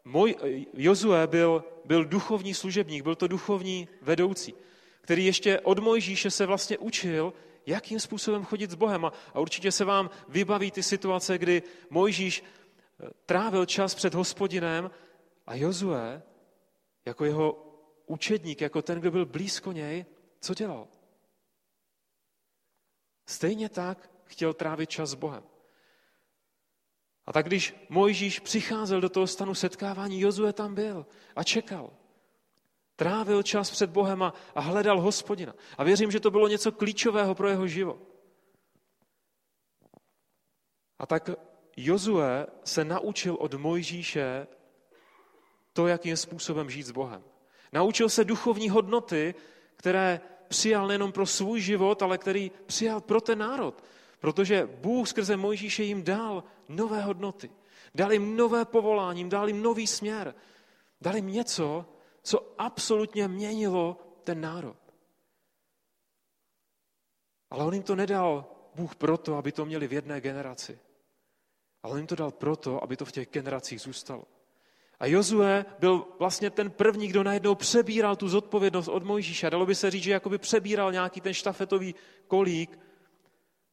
můj, 0.05 0.35
Jozue 0.73 1.27
byl, 1.27 1.63
byl 1.85 2.05
duchovní 2.05 2.53
služebník, 2.53 3.03
byl 3.03 3.15
to 3.15 3.27
duchovní 3.27 3.87
vedoucí, 4.01 4.53
který 5.01 5.25
ještě 5.25 5.59
od 5.59 5.79
Mojžíše 5.79 6.31
se 6.31 6.45
vlastně 6.45 6.77
učil, 6.77 7.33
jakým 7.65 7.99
způsobem 7.99 8.45
chodit 8.45 8.71
s 8.71 8.75
Bohem. 8.75 9.05
A, 9.05 9.13
a 9.33 9.39
určitě 9.39 9.71
se 9.71 9.85
vám 9.85 10.09
vybaví 10.29 10.71
ty 10.71 10.83
situace, 10.83 11.37
kdy 11.37 11.63
Mojžíš 11.89 12.43
trávil 13.25 13.65
čas 13.65 13.95
před 13.95 14.13
hospodinem 14.13 14.91
a 15.47 15.55
Jozue, 15.55 16.23
jako 17.05 17.25
jeho 17.25 17.65
učedník, 18.05 18.61
jako 18.61 18.81
ten, 18.81 18.99
kdo 18.99 19.11
byl 19.11 19.25
blízko 19.25 19.71
něj, 19.71 20.05
co 20.39 20.53
dělal? 20.53 20.87
Stejně 23.25 23.69
tak 23.69 24.11
chtěl 24.23 24.53
trávit 24.53 24.89
čas 24.89 25.09
s 25.09 25.13
Bohem. 25.13 25.43
A 27.25 27.33
tak 27.33 27.45
když 27.45 27.75
Mojžíš 27.89 28.39
přicházel 28.39 29.01
do 29.01 29.09
toho 29.09 29.27
stanu 29.27 29.55
setkávání, 29.55 30.21
Jozue 30.21 30.53
tam 30.53 30.75
byl 30.75 31.05
a 31.35 31.43
čekal. 31.43 31.93
Trávil 32.95 33.43
čas 33.43 33.71
před 33.71 33.89
Bohem 33.89 34.23
a, 34.23 34.33
a 34.55 34.59
hledal 34.59 35.01
hospodina. 35.01 35.53
A 35.77 35.83
věřím, 35.83 36.11
že 36.11 36.19
to 36.19 36.31
bylo 36.31 36.47
něco 36.47 36.71
klíčového 36.71 37.35
pro 37.35 37.49
jeho 37.49 37.67
život. 37.67 37.99
A 40.99 41.05
tak 41.05 41.29
Jozue 41.77 42.47
se 42.63 42.85
naučil 42.85 43.35
od 43.35 43.53
Mojžíše 43.53 44.47
to, 45.73 45.87
jakým 45.87 46.17
způsobem 46.17 46.69
žít 46.69 46.83
s 46.83 46.91
Bohem. 46.91 47.23
Naučil 47.73 48.09
se 48.09 48.23
duchovní 48.23 48.69
hodnoty, 48.69 49.35
které 49.75 50.21
přijal 50.47 50.87
nejenom 50.87 51.11
pro 51.11 51.25
svůj 51.25 51.61
život, 51.61 52.01
ale 52.01 52.17
který 52.17 52.51
přijal 52.65 53.01
pro 53.01 53.21
ten 53.21 53.39
národ. 53.39 53.83
Protože 54.19 54.69
Bůh 54.81 55.07
skrze 55.07 55.37
Mojžíše 55.37 55.83
jim 55.83 56.03
dal 56.03 56.43
nové 56.69 57.01
hodnoty. 57.01 57.51
Dal 57.95 58.13
jim 58.13 58.37
nové 58.37 58.65
povolání, 58.65 59.29
dal 59.29 59.47
jim 59.47 59.61
nový 59.61 59.87
směr. 59.87 60.35
Dal 61.01 61.15
jim 61.15 61.27
něco, 61.27 61.85
co 62.23 62.53
absolutně 62.57 63.27
měnilo 63.27 63.97
ten 64.23 64.41
národ. 64.41 64.77
Ale 67.49 67.65
on 67.65 67.73
jim 67.73 67.83
to 67.83 67.95
nedal 67.95 68.45
Bůh 68.75 68.95
proto, 68.95 69.35
aby 69.35 69.51
to 69.51 69.65
měli 69.65 69.87
v 69.87 69.93
jedné 69.93 70.21
generaci. 70.21 70.79
Ale 71.85 71.93
on 71.93 71.97
jim 71.97 72.07
to 72.07 72.15
dal 72.15 72.31
proto, 72.31 72.83
aby 72.83 72.97
to 72.97 73.05
v 73.05 73.11
těch 73.11 73.29
generacích 73.29 73.81
zůstalo. 73.81 74.23
A 74.99 75.05
Jozue 75.05 75.65
byl 75.79 76.07
vlastně 76.19 76.49
ten 76.49 76.71
první, 76.71 77.07
kdo 77.07 77.23
najednou 77.23 77.55
přebíral 77.55 78.15
tu 78.15 78.29
zodpovědnost 78.29 78.87
od 78.87 79.03
Mojžíše. 79.03 79.49
Dalo 79.49 79.65
by 79.65 79.75
se 79.75 79.91
říct, 79.91 80.03
že 80.03 80.11
jakoby 80.11 80.37
přebíral 80.37 80.91
nějaký 80.91 81.21
ten 81.21 81.33
štafetový 81.33 81.95
kolík 82.27 82.79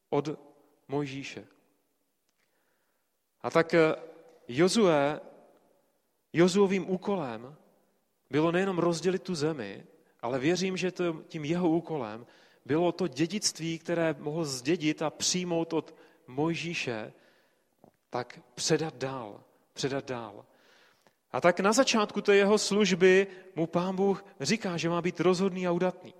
od 0.09 0.29
Mojžíše. 0.87 1.47
A 3.41 3.49
tak 3.49 3.73
eh, 3.73 3.95
Jozue, 4.47 5.19
Jozuovým 6.33 6.89
úkolem 6.89 7.55
bylo 8.29 8.51
nejenom 8.51 8.77
rozdělit 8.79 9.23
tu 9.23 9.35
zemi, 9.35 9.85
ale 10.21 10.39
věřím, 10.39 10.77
že 10.77 10.91
to, 10.91 11.23
tím 11.27 11.45
jeho 11.45 11.69
úkolem 11.69 12.25
bylo 12.65 12.91
to 12.91 13.07
dědictví, 13.07 13.79
které 13.79 14.15
mohl 14.19 14.45
zdědit 14.45 15.01
a 15.01 15.09
přijmout 15.09 15.73
od 15.73 15.95
Mojžíše, 16.27 17.13
tak 18.13 18.39
předat 18.55 18.95
dál, 18.95 19.43
předat 19.73 20.05
dál. 20.05 20.45
A 21.31 21.41
tak 21.41 21.59
na 21.59 21.73
začátku 21.73 22.21
té 22.21 22.35
jeho 22.35 22.57
služby 22.57 23.27
mu 23.55 23.67
pán 23.67 23.95
Bůh 23.95 24.25
říká, 24.39 24.77
že 24.77 24.89
má 24.89 25.01
být 25.01 25.19
rozhodný 25.19 25.67
a 25.67 25.71
udatný. 25.71 26.13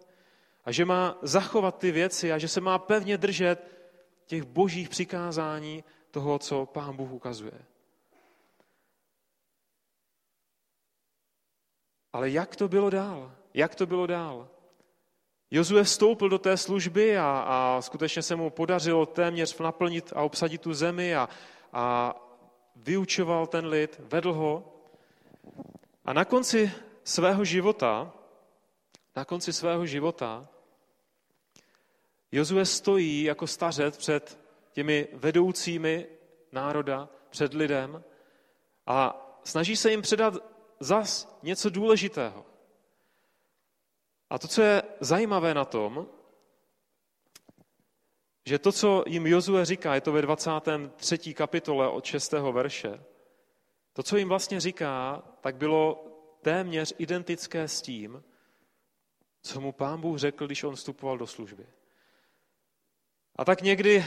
A 0.66 0.72
že 0.72 0.86
má 0.86 1.18
zachovat 1.22 1.78
ty 1.78 1.92
věci 1.92 2.32
a 2.32 2.38
že 2.38 2.48
se 2.48 2.62
má 2.62 2.80
pevně 2.80 3.18
držet 3.18 3.68
těch 4.26 4.44
božích 4.44 4.90
přikázání 4.90 5.84
toho, 6.12 6.40
co 6.40 6.66
pán 6.66 6.96
Bůh 6.96 7.12
ukazuje. 7.12 7.62
Ale 12.14 12.30
jak 12.30 12.56
to 12.56 12.68
bylo 12.68 12.90
dál? 12.90 13.36
Jak 13.54 13.76
to 13.76 13.86
bylo 13.86 14.08
dál? 14.08 14.50
Jozue 15.52 15.84
vstoupil 15.84 16.30
do 16.30 16.40
té 16.40 16.58
služby 16.58 17.18
a, 17.18 17.46
a 17.48 17.82
skutečně 17.82 18.22
se 18.22 18.36
mu 18.36 18.50
podařilo 18.50 19.06
téměř 19.06 19.58
naplnit 19.58 20.14
a 20.16 20.22
obsadit 20.22 20.62
tu 20.62 20.74
zemi 20.74 21.16
a, 21.16 21.30
a 21.74 22.15
vyučoval 22.75 23.48
ten 23.48 23.65
lid, 23.65 24.00
vedl 24.00 24.34
ho. 24.34 24.74
A 26.06 26.13
na 26.13 26.25
konci 26.25 26.72
svého 27.03 27.46
života, 27.46 28.13
na 29.15 29.25
konci 29.25 29.53
svého 29.53 29.86
života, 29.86 30.48
Jozue 32.32 32.65
stojí 32.65 33.24
jako 33.24 33.48
stařec 33.48 33.98
před 33.98 34.39
těmi 34.72 35.08
vedoucími 35.13 36.08
národa, 36.51 37.10
před 37.30 37.53
lidem 37.53 38.03
a 38.88 39.20
snaží 39.44 39.75
se 39.75 39.92
jim 39.92 40.01
předat 40.01 40.34
zas 40.80 41.38
něco 41.44 41.70
důležitého. 41.70 42.46
A 44.30 44.39
to, 44.39 44.48
co 44.48 44.62
je 44.62 44.84
zajímavé 45.00 45.53
na 45.53 45.65
tom, 45.65 46.08
že 48.46 48.60
to, 48.60 48.72
co 48.72 49.04
jim 49.08 49.28
Jozue 49.28 49.66
říká, 49.66 49.96
je 49.96 50.02
to 50.02 50.12
ve 50.12 50.22
23. 50.22 51.34
kapitole 51.34 51.90
od 51.90 52.06
6. 52.06 52.32
verše, 52.32 53.04
to, 53.94 54.04
co 54.04 54.18
jim 54.18 54.30
vlastně 54.30 54.60
říká, 54.60 55.24
tak 55.42 55.56
bylo 55.56 56.06
téměř 56.42 56.94
identické 56.98 57.68
s 57.68 57.82
tím, 57.82 58.24
co 59.42 59.62
mu 59.62 59.72
pán 59.72 60.02
Bůh 60.02 60.18
řekl, 60.18 60.46
když 60.46 60.64
on 60.64 60.76
vstupoval 60.76 61.18
do 61.18 61.28
služby. 61.28 61.66
A 63.36 63.46
tak 63.46 63.62
někdy 63.62 64.06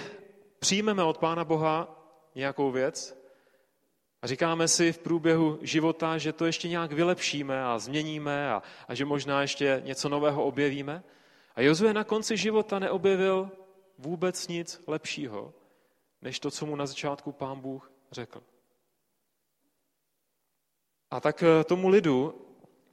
přijmeme 0.59 1.03
od 1.03 1.19
Pána 1.19 1.45
Boha 1.45 2.03
nějakou 2.35 2.71
věc 2.71 3.27
a 4.23 4.27
říkáme 4.27 4.69
si 4.69 4.93
v 4.93 4.99
průběhu 4.99 5.59
života, 5.63 6.19
že 6.19 6.33
to 6.33 6.47
ještě 6.47 6.69
nějak 6.69 6.93
vylepšíme 6.93 7.65
a 7.65 7.79
změníme 7.79 8.51
a, 8.51 8.63
a 8.89 8.95
že 8.95 9.05
možná 9.05 9.41
ještě 9.41 9.83
něco 9.85 10.09
nového 10.09 10.45
objevíme. 10.45 11.03
A 11.55 11.61
Jozue 11.61 11.93
na 11.93 12.05
konci 12.05 12.37
života 12.37 12.79
neobjevil 12.79 13.51
vůbec 13.99 14.49
nic 14.49 14.83
lepšího, 14.87 15.55
než 16.23 16.41
to, 16.41 16.51
co 16.51 16.67
mu 16.67 16.77
na 16.77 16.87
začátku 16.87 17.33
pán 17.33 17.61
Bůh 17.61 17.93
řekl. 18.13 18.43
A 21.11 21.21
tak 21.21 21.43
eh, 21.43 21.65
tomu 21.65 21.89
lidu, 21.89 22.47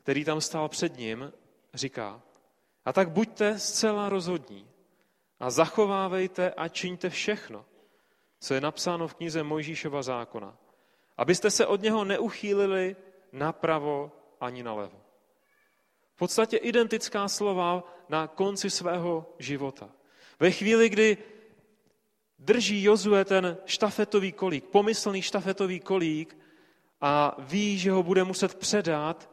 který 0.04 0.26
tam 0.26 0.42
stál 0.42 0.70
před 0.70 0.98
ním, 0.98 1.34
říká, 1.74 2.22
a 2.86 2.94
tak 2.94 3.12
buďte 3.12 3.60
zcela 3.60 4.10
rozhodní 4.10 4.70
a 5.40 5.50
zachovávejte 5.50 6.52
a 6.52 6.68
čiňte 6.68 7.10
všechno, 7.10 7.66
co 8.40 8.54
je 8.54 8.62
napsáno 8.62 9.08
v 9.08 9.14
knize 9.14 9.44
Mojžíšova 9.44 10.04
zákona, 10.04 10.58
abyste 11.18 11.52
se 11.52 11.66
od 11.66 11.82
něho 11.82 12.04
neuchýlili 12.04 12.96
napravo 13.32 14.12
ani 14.40 14.64
nalevo. 14.64 15.02
V 16.14 16.16
podstatě 16.16 16.58
identická 16.58 17.28
slova 17.28 17.84
na 18.10 18.28
konci 18.28 18.70
svého 18.70 19.34
života. 19.40 19.90
Ve 20.44 20.52
chvíli, 20.52 20.90
kdy 20.90 21.18
drží 22.40 22.84
Jozue 22.84 23.26
ten 23.26 23.58
štafetový 23.66 24.32
kolík, 24.32 24.66
pomyslný 24.66 25.22
štafetový 25.22 25.80
kolík 25.80 26.38
a 27.02 27.36
ví, 27.40 27.78
že 27.80 27.92
ho 27.92 28.04
bude 28.04 28.24
muset 28.24 28.56
předat 28.56 29.30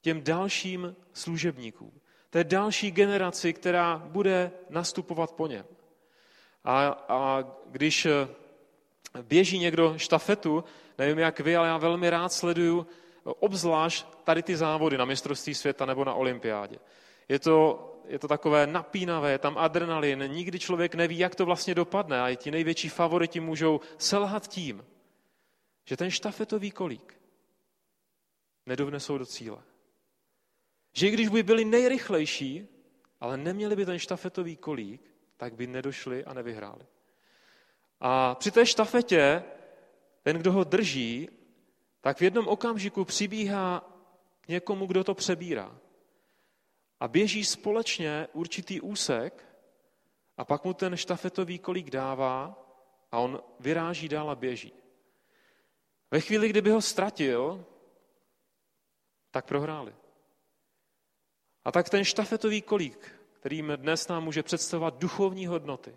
těm 0.00 0.22
dalším 0.22 0.96
služebníkům, 1.12 1.92
té 2.30 2.44
další 2.44 2.90
generaci, 2.90 3.52
která 3.52 4.02
bude 4.06 4.52
nastupovat 4.70 5.32
po 5.32 5.46
něm. 5.46 5.64
A, 6.64 6.86
a 7.08 7.44
když 7.66 8.06
běží 9.22 9.58
někdo 9.58 9.98
štafetu, 9.98 10.64
nevím 10.98 11.18
jak 11.18 11.40
vy, 11.40 11.56
ale 11.56 11.68
já 11.68 11.76
velmi 11.76 12.10
rád 12.10 12.32
sleduju 12.32 12.86
obzvlášť 13.24 14.06
tady 14.24 14.42
ty 14.42 14.56
závody 14.56 14.98
na 14.98 15.04
mistrovství 15.04 15.54
světa 15.54 15.86
nebo 15.86 16.04
na 16.04 16.14
olympiádě. 16.14 16.78
Je 17.28 17.38
to, 17.38 17.84
je 18.08 18.18
to 18.18 18.28
takové 18.28 18.66
napínavé, 18.66 19.30
je 19.32 19.38
tam 19.38 19.58
adrenalin, 19.58 20.24
nikdy 20.26 20.58
člověk 20.58 20.94
neví, 20.94 21.18
jak 21.18 21.34
to 21.34 21.46
vlastně 21.46 21.74
dopadne 21.74 22.20
a 22.20 22.28
i 22.28 22.36
ti 22.36 22.50
největší 22.50 22.88
favoriti 22.88 23.40
můžou 23.40 23.80
selhat 23.98 24.48
tím, 24.48 24.84
že 25.84 25.96
ten 25.96 26.10
štafetový 26.10 26.70
kolík 26.70 27.20
nedovnesou 28.66 29.18
do 29.18 29.26
cíle. 29.26 29.58
Že 30.92 31.08
i 31.08 31.10
když 31.10 31.28
by 31.28 31.42
byli 31.42 31.64
nejrychlejší, 31.64 32.68
ale 33.20 33.36
neměli 33.36 33.76
by 33.76 33.86
ten 33.86 33.98
štafetový 33.98 34.56
kolík, 34.56 35.14
tak 35.36 35.54
by 35.54 35.66
nedošli 35.66 36.24
a 36.24 36.34
nevyhráli. 36.34 36.86
A 38.00 38.34
při 38.34 38.50
té 38.50 38.66
štafetě 38.66 39.44
ten, 40.22 40.36
kdo 40.36 40.52
ho 40.52 40.64
drží, 40.64 41.28
tak 42.00 42.18
v 42.18 42.22
jednom 42.22 42.48
okamžiku 42.48 43.04
přibíhá 43.04 43.98
někomu, 44.48 44.86
kdo 44.86 45.04
to 45.04 45.14
přebírá. 45.14 45.78
A 47.00 47.08
běží 47.08 47.44
společně 47.44 48.28
určitý 48.32 48.80
úsek 48.80 49.48
a 50.36 50.44
pak 50.44 50.64
mu 50.64 50.74
ten 50.74 50.96
štafetový 50.96 51.58
kolík 51.58 51.90
dává 51.90 52.64
a 53.12 53.18
on 53.18 53.42
vyráží 53.60 54.08
dál 54.08 54.30
a 54.30 54.34
běží. 54.34 54.72
Ve 56.10 56.20
chvíli, 56.20 56.48
kdyby 56.48 56.70
ho 56.70 56.82
ztratil, 56.82 57.64
tak 59.30 59.46
prohráli. 59.46 59.94
A 61.64 61.72
tak 61.72 61.88
ten 61.90 62.04
štafetový 62.04 62.62
kolík, 62.62 63.20
kterým 63.40 63.72
dnes 63.76 64.08
nám 64.08 64.24
může 64.24 64.42
představovat 64.42 64.98
duchovní 64.98 65.46
hodnoty, 65.46 65.96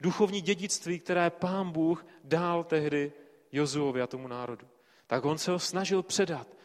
duchovní 0.00 0.40
dědictví, 0.40 1.00
které 1.00 1.30
pán 1.30 1.70
Bůh 1.70 2.06
dál 2.24 2.64
tehdy 2.64 3.12
Jozuovi 3.52 4.02
a 4.02 4.06
tomu 4.06 4.28
národu, 4.28 4.68
tak 5.06 5.24
on 5.24 5.38
se 5.38 5.50
ho 5.50 5.58
snažil 5.58 6.02
předat. 6.02 6.59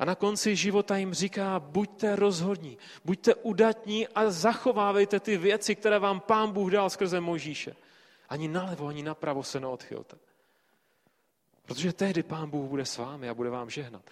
A 0.00 0.04
na 0.04 0.14
konci 0.14 0.56
života 0.56 0.96
jim 0.96 1.14
říká, 1.14 1.60
buďte 1.60 2.16
rozhodní, 2.16 2.78
buďte 3.04 3.34
udatní 3.34 4.08
a 4.08 4.30
zachovávejte 4.30 5.20
ty 5.20 5.36
věci, 5.36 5.74
které 5.74 5.98
vám 5.98 6.20
pán 6.20 6.52
Bůh 6.52 6.72
dal 6.72 6.90
skrze 6.90 7.20
Mojžíše. 7.20 7.76
Ani 8.28 8.48
nalevo, 8.48 8.86
ani 8.86 9.02
napravo 9.02 9.42
se 9.42 9.60
neodchylte. 9.60 10.16
Protože 11.62 11.92
tehdy 11.92 12.22
pán 12.22 12.50
Bůh 12.50 12.68
bude 12.68 12.84
s 12.84 12.96
vámi 12.96 13.28
a 13.28 13.34
bude 13.34 13.50
vám 13.50 13.70
žehnat. 13.70 14.02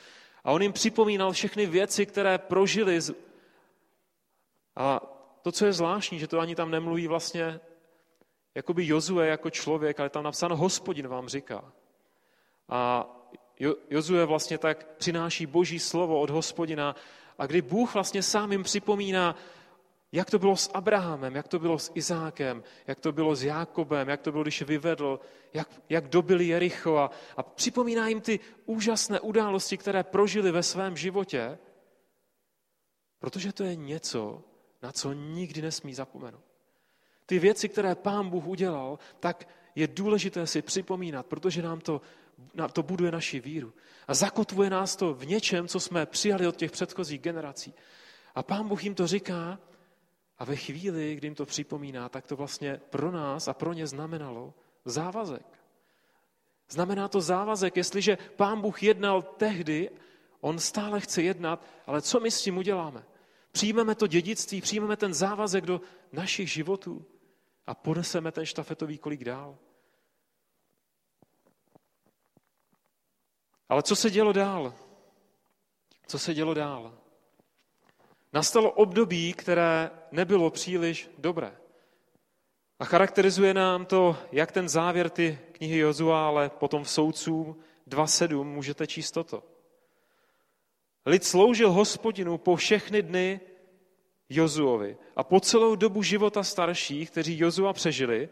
A 0.44 0.52
on 0.52 0.62
jim 0.62 0.72
připomínal 0.72 1.32
všechny 1.32 1.66
věci, 1.66 2.06
které 2.06 2.38
prožili. 2.38 2.98
A 4.76 5.00
to, 5.42 5.52
co 5.52 5.66
je 5.66 5.72
zvláštní, 5.72 6.18
že 6.18 6.28
to 6.28 6.40
ani 6.40 6.54
tam 6.54 6.70
nemluví 6.70 7.06
vlastně 7.06 7.60
jakoby 8.54 8.86
Jozue 8.86 9.26
jako 9.26 9.50
člověk, 9.50 10.00
ale 10.00 10.10
tam 10.10 10.24
napsáno 10.24 10.56
hospodin 10.56 11.08
vám 11.08 11.28
říká. 11.28 11.72
A 12.68 13.06
Jozue 13.90 14.24
vlastně 14.24 14.58
tak 14.58 14.86
přináší 14.96 15.46
boží 15.46 15.78
slovo 15.78 16.20
od 16.20 16.30
hospodina 16.30 16.96
a 17.38 17.46
kdy 17.46 17.62
Bůh 17.62 17.94
vlastně 17.94 18.22
sám 18.22 18.52
jim 18.52 18.62
připomíná, 18.62 19.36
jak 20.12 20.30
to 20.30 20.38
bylo 20.38 20.56
s 20.56 20.70
Abrahamem, 20.74 21.36
jak 21.36 21.48
to 21.48 21.58
bylo 21.58 21.78
s 21.78 21.92
Izákem, 21.94 22.62
jak 22.86 23.00
to 23.00 23.12
bylo 23.12 23.36
s 23.36 23.42
Jákobem, 23.44 24.08
jak 24.08 24.20
to 24.20 24.32
bylo, 24.32 24.42
když 24.42 24.62
vyvedl, 24.62 25.20
jak, 25.52 25.68
jak 25.88 26.08
dobili 26.08 26.46
Jericho 26.46 26.96
a, 26.96 27.10
a 27.36 27.42
připomíná 27.42 28.08
jim 28.08 28.20
ty 28.20 28.40
úžasné 28.66 29.20
události, 29.20 29.76
které 29.76 30.02
prožili 30.02 30.50
ve 30.50 30.62
svém 30.62 30.96
životě, 30.96 31.58
protože 33.18 33.52
to 33.52 33.64
je 33.64 33.76
něco, 33.76 34.42
na 34.82 34.92
co 34.92 35.12
nikdy 35.12 35.62
nesmí 35.62 35.94
zapomenout. 35.94 36.44
Ty 37.26 37.38
věci, 37.38 37.68
které 37.68 37.94
pán 37.94 38.30
Bůh 38.30 38.46
udělal, 38.46 38.98
tak 39.20 39.48
je 39.74 39.86
důležité 39.86 40.46
si 40.46 40.62
připomínat, 40.62 41.26
protože 41.26 41.62
nám 41.62 41.80
to, 41.80 42.00
to 42.72 42.82
buduje 42.82 43.12
naši 43.12 43.40
víru. 43.40 43.72
A 44.08 44.14
zakotvuje 44.14 44.70
nás 44.70 44.96
to 44.96 45.14
v 45.14 45.26
něčem, 45.26 45.68
co 45.68 45.80
jsme 45.80 46.06
přijali 46.06 46.46
od 46.46 46.56
těch 46.56 46.70
předchozích 46.70 47.20
generací. 47.20 47.74
A 48.34 48.42
pán 48.42 48.68
Bůh 48.68 48.84
jim 48.84 48.94
to 48.94 49.06
říká 49.06 49.58
a 50.38 50.44
ve 50.44 50.56
chvíli, 50.56 51.14
kdy 51.14 51.26
jim 51.26 51.34
to 51.34 51.46
připomíná, 51.46 52.08
tak 52.08 52.26
to 52.26 52.36
vlastně 52.36 52.80
pro 52.90 53.10
nás 53.10 53.48
a 53.48 53.54
pro 53.54 53.72
ně 53.72 53.86
znamenalo 53.86 54.54
závazek. 54.84 55.46
Znamená 56.70 57.08
to 57.08 57.20
závazek, 57.20 57.76
jestliže 57.76 58.18
pán 58.36 58.60
Bůh 58.60 58.82
jednal 58.82 59.22
tehdy, 59.22 59.90
on 60.40 60.58
stále 60.58 61.00
chce 61.00 61.22
jednat, 61.22 61.64
ale 61.86 62.02
co 62.02 62.20
my 62.20 62.30
s 62.30 62.42
tím 62.42 62.56
uděláme? 62.58 63.04
Přijmeme 63.52 63.94
to 63.94 64.06
dědictví, 64.06 64.60
přijmeme 64.60 64.96
ten 64.96 65.14
závazek 65.14 65.66
do 65.66 65.80
našich 66.12 66.52
životů 66.52 67.04
a 67.66 67.74
poneseme 67.74 68.32
ten 68.32 68.46
štafetový 68.46 68.98
kolik 68.98 69.24
dál. 69.24 69.58
Ale 73.68 73.82
co 73.82 73.96
se 73.96 74.10
dělo 74.10 74.32
dál? 74.32 74.74
Co 76.06 76.18
se 76.18 76.34
dělo 76.34 76.54
dál? 76.54 76.98
Nastalo 78.32 78.70
období, 78.70 79.32
které 79.32 79.90
nebylo 80.12 80.50
příliš 80.50 81.10
dobré. 81.18 81.56
A 82.78 82.84
charakterizuje 82.84 83.54
nám 83.54 83.86
to, 83.86 84.16
jak 84.32 84.52
ten 84.52 84.68
závěr 84.68 85.10
ty 85.10 85.38
knihy 85.52 85.78
Jozua, 85.78 86.26
ale 86.26 86.50
potom 86.50 86.84
v 86.84 86.90
soudců 86.90 87.56
2.7 87.88 88.44
můžete 88.44 88.86
číst 88.86 89.10
toto. 89.10 89.42
Lid 91.06 91.24
sloužil 91.24 91.72
hospodinu 91.72 92.38
po 92.38 92.56
všechny 92.56 93.02
dny 93.02 93.40
Jozuovi 94.28 94.96
a 95.16 95.24
po 95.24 95.40
celou 95.40 95.74
dobu 95.74 96.02
života 96.02 96.42
starších, 96.42 97.10
kteří 97.10 97.38
Jozua 97.38 97.72
přežili 97.72 98.28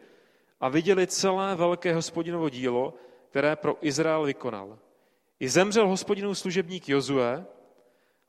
a 0.60 0.68
viděli 0.68 1.06
celé 1.06 1.54
velké 1.54 1.94
hospodinovo 1.94 2.48
dílo, 2.48 2.94
které 3.30 3.56
pro 3.56 3.76
Izrael 3.80 4.24
vykonal. 4.24 4.78
I 5.40 5.48
zemřel 5.48 5.88
hospodinův 5.88 6.38
služebník 6.38 6.88
Jozue, 6.88 7.46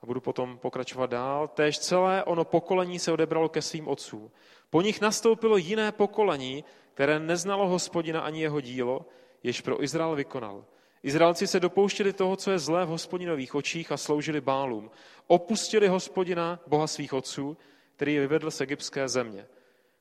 a 0.01 0.05
budu 0.05 0.21
potom 0.21 0.57
pokračovat 0.57 1.09
dál, 1.09 1.47
též 1.47 1.79
celé 1.79 2.23
ono 2.23 2.45
pokolení 2.45 2.99
se 2.99 3.11
odebralo 3.11 3.49
ke 3.49 3.61
svým 3.61 3.87
otcům. 3.87 4.31
Po 4.69 4.81
nich 4.81 5.01
nastoupilo 5.01 5.57
jiné 5.57 5.91
pokolení, 5.91 6.63
které 6.93 7.19
neznalo 7.19 7.67
hospodina 7.67 8.21
ani 8.21 8.41
jeho 8.41 8.61
dílo, 8.61 9.05
jež 9.43 9.61
pro 9.61 9.83
Izrael 9.83 10.15
vykonal. 10.15 10.65
Izraelci 11.03 11.47
se 11.47 11.59
dopouštěli 11.59 12.13
toho, 12.13 12.35
co 12.35 12.51
je 12.51 12.59
zlé 12.59 12.85
v 12.85 12.89
hospodinových 12.89 13.55
očích 13.55 13.91
a 13.91 13.97
sloužili 13.97 14.41
bálům. 14.41 14.91
Opustili 15.27 15.87
hospodina, 15.87 16.59
boha 16.67 16.87
svých 16.87 17.13
otců, 17.13 17.57
který 17.95 18.13
je 18.13 18.21
vyvedl 18.21 18.51
z 18.51 18.61
egyptské 18.61 19.07
země. 19.09 19.47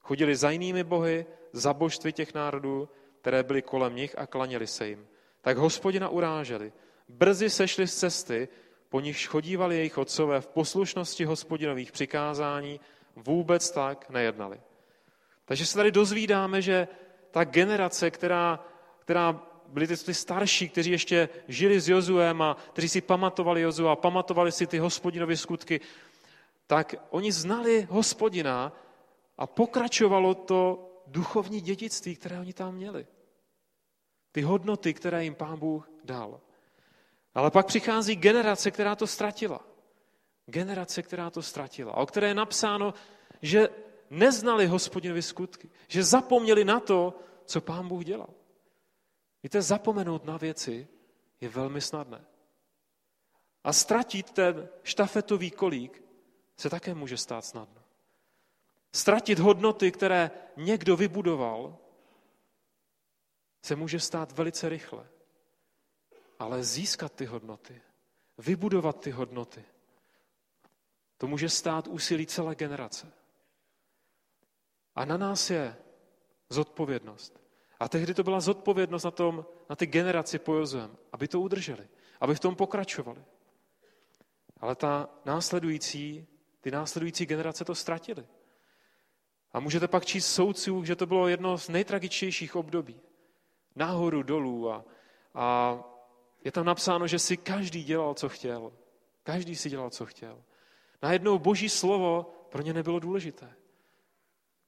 Chodili 0.00 0.36
za 0.36 0.50
jinými 0.50 0.84
bohy, 0.84 1.26
za 1.52 1.74
božství 1.74 2.12
těch 2.12 2.34
národů, 2.34 2.88
které 3.20 3.42
byly 3.42 3.62
kolem 3.62 3.96
nich 3.96 4.18
a 4.18 4.26
klaněli 4.26 4.66
se 4.66 4.88
jim. 4.88 5.06
Tak 5.40 5.56
hospodina 5.56 6.08
uráželi. 6.08 6.72
Brzy 7.08 7.50
sešli 7.50 7.86
z 7.86 7.96
cesty, 7.96 8.48
po 8.88 9.00
nichž 9.00 9.26
chodívali 9.26 9.76
jejich 9.76 9.98
otcové 9.98 10.40
v 10.40 10.46
poslušnosti 10.46 11.24
hospodinových 11.24 11.92
přikázání, 11.92 12.80
vůbec 13.16 13.70
tak 13.70 14.10
nejednali. 14.10 14.60
Takže 15.44 15.66
se 15.66 15.76
tady 15.76 15.90
dozvídáme, 15.92 16.62
že 16.62 16.88
ta 17.30 17.44
generace, 17.44 18.10
která, 18.10 18.64
která 18.98 19.42
byli 19.68 19.86
ty, 19.86 20.14
starší, 20.14 20.68
kteří 20.68 20.90
ještě 20.90 21.28
žili 21.48 21.80
s 21.80 21.88
Jozuem 21.88 22.42
a 22.42 22.56
kteří 22.72 22.88
si 22.88 23.00
pamatovali 23.00 23.60
Jozua, 23.60 23.92
a 23.92 23.96
pamatovali 23.96 24.52
si 24.52 24.66
ty 24.66 24.78
hospodinovy 24.78 25.36
skutky, 25.36 25.80
tak 26.66 26.94
oni 27.10 27.32
znali 27.32 27.86
hospodina 27.90 28.72
a 29.38 29.46
pokračovalo 29.46 30.34
to 30.34 30.90
duchovní 31.06 31.60
dědictví, 31.60 32.16
které 32.16 32.40
oni 32.40 32.52
tam 32.52 32.74
měli. 32.74 33.06
Ty 34.32 34.42
hodnoty, 34.42 34.94
které 34.94 35.24
jim 35.24 35.34
pán 35.34 35.58
Bůh 35.58 35.88
dal. 36.04 36.40
Ale 37.36 37.50
pak 37.50 37.66
přichází 37.66 38.16
generace, 38.16 38.70
která 38.70 38.96
to 38.96 39.06
ztratila. 39.06 39.60
Generace, 40.46 41.02
která 41.02 41.30
to 41.30 41.42
ztratila. 41.42 41.96
O 41.96 42.06
které 42.06 42.28
je 42.28 42.34
napsáno, 42.34 42.94
že 43.42 43.68
neznali 44.10 44.66
hospodinovy 44.66 45.22
skutky. 45.22 45.70
Že 45.88 46.04
zapomněli 46.04 46.64
na 46.64 46.80
to, 46.80 47.18
co 47.44 47.60
pán 47.60 47.88
Bůh 47.88 48.04
dělal. 48.04 48.28
Víte, 49.42 49.62
zapomenout 49.62 50.24
na 50.24 50.36
věci 50.36 50.88
je 51.40 51.48
velmi 51.48 51.80
snadné. 51.80 52.24
A 53.64 53.72
ztratit 53.72 54.30
ten 54.30 54.68
štafetový 54.82 55.50
kolík 55.50 56.02
se 56.56 56.70
také 56.70 56.94
může 56.94 57.16
stát 57.16 57.44
snadno. 57.44 57.82
Ztratit 58.92 59.38
hodnoty, 59.38 59.92
které 59.92 60.30
někdo 60.56 60.96
vybudoval, 60.96 61.78
se 63.62 63.76
může 63.76 64.00
stát 64.00 64.32
velice 64.32 64.68
rychle 64.68 65.15
ale 66.38 66.64
získat 66.64 67.12
ty 67.12 67.24
hodnoty, 67.24 67.82
vybudovat 68.38 69.00
ty 69.00 69.10
hodnoty, 69.10 69.64
to 71.18 71.26
může 71.26 71.48
stát 71.48 71.88
úsilí 71.88 72.26
celé 72.26 72.54
generace. 72.54 73.12
A 74.94 75.04
na 75.04 75.16
nás 75.16 75.50
je 75.50 75.76
zodpovědnost. 76.48 77.40
A 77.80 77.88
tehdy 77.88 78.14
to 78.14 78.22
byla 78.22 78.40
zodpovědnost 78.40 79.04
na, 79.04 79.10
tom, 79.10 79.46
na 79.70 79.76
ty 79.76 79.86
generaci 79.86 80.38
po 80.38 80.54
Jozem, 80.54 80.96
aby 81.12 81.28
to 81.28 81.40
udrželi, 81.40 81.88
aby 82.20 82.34
v 82.34 82.40
tom 82.40 82.56
pokračovali. 82.56 83.24
Ale 84.60 84.74
ta 84.74 85.08
následující, 85.24 86.26
ty 86.60 86.70
následující 86.70 87.26
generace 87.26 87.64
to 87.64 87.74
ztratili. 87.74 88.26
A 89.52 89.60
můžete 89.60 89.88
pak 89.88 90.06
číst 90.06 90.34
soudců, 90.34 90.84
že 90.84 90.96
to 90.96 91.06
bylo 91.06 91.28
jedno 91.28 91.58
z 91.58 91.68
nejtragičtějších 91.68 92.56
období. 92.56 93.00
Nahoru, 93.74 94.22
dolů 94.22 94.70
a, 94.70 94.84
a 95.34 95.78
je 96.46 96.52
tam 96.52 96.66
napsáno, 96.66 97.06
že 97.06 97.18
si 97.18 97.36
každý 97.36 97.84
dělal, 97.84 98.14
co 98.14 98.28
chtěl. 98.28 98.72
Každý 99.22 99.56
si 99.56 99.70
dělal, 99.70 99.90
co 99.90 100.06
chtěl. 100.06 100.42
Najednou 101.02 101.38
boží 101.38 101.68
slovo 101.68 102.22
pro 102.50 102.62
ně 102.62 102.72
nebylo 102.72 102.98
důležité. 102.98 103.54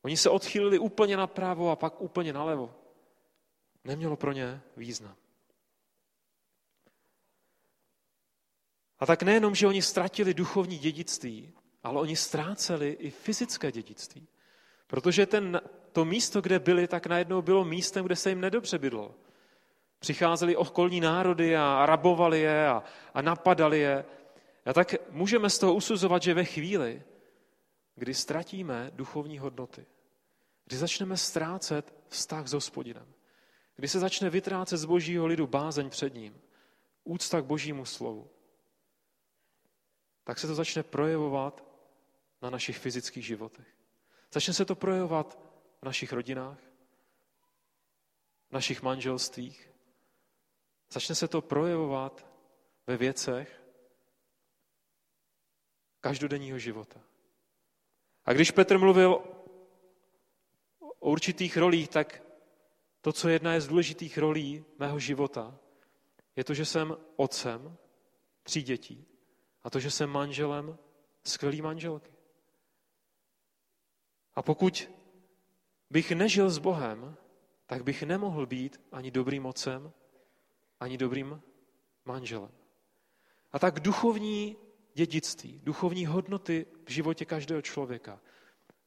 Oni 0.02 0.16
se 0.16 0.30
odchýlili 0.30 0.78
úplně 0.78 1.16
napravo 1.16 1.70
a 1.70 1.76
pak 1.76 2.00
úplně 2.00 2.32
nalevo. 2.32 2.74
Nemělo 3.84 4.16
pro 4.16 4.32
ně 4.32 4.60
význam. 4.76 5.16
A 8.98 9.06
tak 9.06 9.22
nejenom, 9.22 9.54
že 9.54 9.66
oni 9.66 9.82
ztratili 9.82 10.34
duchovní 10.34 10.78
dědictví, 10.78 11.52
ale 11.82 12.00
oni 12.00 12.16
ztráceli 12.16 12.90
i 12.90 13.10
fyzické 13.10 13.72
dědictví. 13.72 14.28
Protože 14.86 15.26
ten, 15.26 15.60
to 15.92 16.04
místo, 16.04 16.40
kde 16.40 16.58
byli, 16.58 16.88
tak 16.88 17.06
najednou 17.06 17.42
bylo 17.42 17.64
místem, 17.64 18.04
kde 18.04 18.16
se 18.16 18.28
jim 18.28 18.40
nedobře 18.40 18.78
bydlo. 18.78 19.14
Přicházeli 19.98 20.56
okolní 20.56 21.00
národy 21.00 21.56
a 21.56 21.86
rabovali 21.86 22.40
je 22.40 22.68
a, 22.68 22.82
a 23.14 23.22
napadali 23.22 23.78
je. 23.80 24.04
A 24.66 24.72
tak 24.72 24.94
můžeme 25.10 25.50
z 25.50 25.58
toho 25.58 25.74
usuzovat, 25.74 26.22
že 26.22 26.34
ve 26.34 26.44
chvíli, 26.44 27.02
kdy 27.94 28.14
ztratíme 28.14 28.90
duchovní 28.94 29.38
hodnoty, 29.38 29.86
kdy 30.64 30.76
začneme 30.76 31.16
ztrácet 31.16 31.94
vztah 32.08 32.46
s 32.46 32.52
hospodinem, 32.52 33.06
kdy 33.76 33.88
se 33.88 33.98
začne 33.98 34.30
vytrácet 34.30 34.78
z 34.78 34.84
božího 34.84 35.26
lidu 35.26 35.46
bázeň 35.46 35.90
před 35.90 36.14
ním, 36.14 36.40
úcta 37.04 37.40
k 37.40 37.44
božímu 37.44 37.84
slovu, 37.84 38.30
tak 40.24 40.38
se 40.38 40.46
to 40.46 40.54
začne 40.54 40.82
projevovat 40.82 41.64
na 42.42 42.50
našich 42.50 42.78
fyzických 42.78 43.26
životech. 43.26 43.66
Začne 44.32 44.54
se 44.54 44.64
to 44.64 44.74
projevovat 44.74 45.38
v 45.82 45.84
našich 45.84 46.12
rodinách, 46.12 46.58
v 48.48 48.52
našich 48.52 48.82
manželstvích, 48.82 49.67
Začne 50.90 51.14
se 51.14 51.28
to 51.28 51.42
projevovat 51.42 52.26
ve 52.86 52.96
věcech 52.96 53.62
každodenního 56.00 56.58
života. 56.58 57.00
A 58.24 58.32
když 58.32 58.50
Petr 58.50 58.78
mluvil 58.78 59.12
o 60.78 61.10
určitých 61.10 61.56
rolích, 61.56 61.88
tak 61.88 62.22
to, 63.00 63.12
co 63.12 63.28
jedna 63.28 63.52
je 63.54 63.60
z 63.60 63.68
důležitých 63.68 64.18
rolí 64.18 64.64
mého 64.78 64.98
života, 64.98 65.58
je 66.36 66.44
to, 66.44 66.54
že 66.54 66.64
jsem 66.64 66.96
otcem 67.16 67.76
tří 68.42 68.62
dětí 68.62 69.06
a 69.62 69.70
to, 69.70 69.80
že 69.80 69.90
jsem 69.90 70.10
manželem 70.10 70.78
skvělý 71.24 71.62
manželky. 71.62 72.12
A 74.34 74.42
pokud 74.42 74.90
bych 75.90 76.12
nežil 76.12 76.50
s 76.50 76.58
Bohem, 76.58 77.16
tak 77.66 77.84
bych 77.84 78.02
nemohl 78.02 78.46
být 78.46 78.80
ani 78.92 79.10
dobrým 79.10 79.46
otcem, 79.46 79.92
ani 80.80 80.98
dobrým 80.98 81.42
manželem. 82.04 82.50
A 83.52 83.58
tak 83.58 83.80
duchovní 83.80 84.56
dědictví, 84.94 85.60
duchovní 85.64 86.06
hodnoty 86.06 86.66
v 86.84 86.90
životě 86.90 87.24
každého 87.24 87.62
člověka 87.62 88.20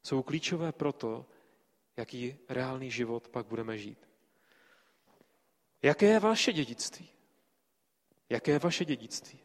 jsou 0.04 0.23
klíčové 0.23 0.71
pro 0.71 0.93
to, 0.93 1.25
jaký 1.97 2.38
reálný 2.49 2.91
život 2.91 3.27
pak 3.27 3.45
budeme 3.45 3.77
žít. 3.77 4.10
Jaké 5.82 6.06
je 6.06 6.19
vaše 6.19 6.54
dědictví? 6.54 7.10
Jaké 8.30 8.51
je 8.51 8.60
vaše 8.60 8.86
dědictví? 8.86 9.39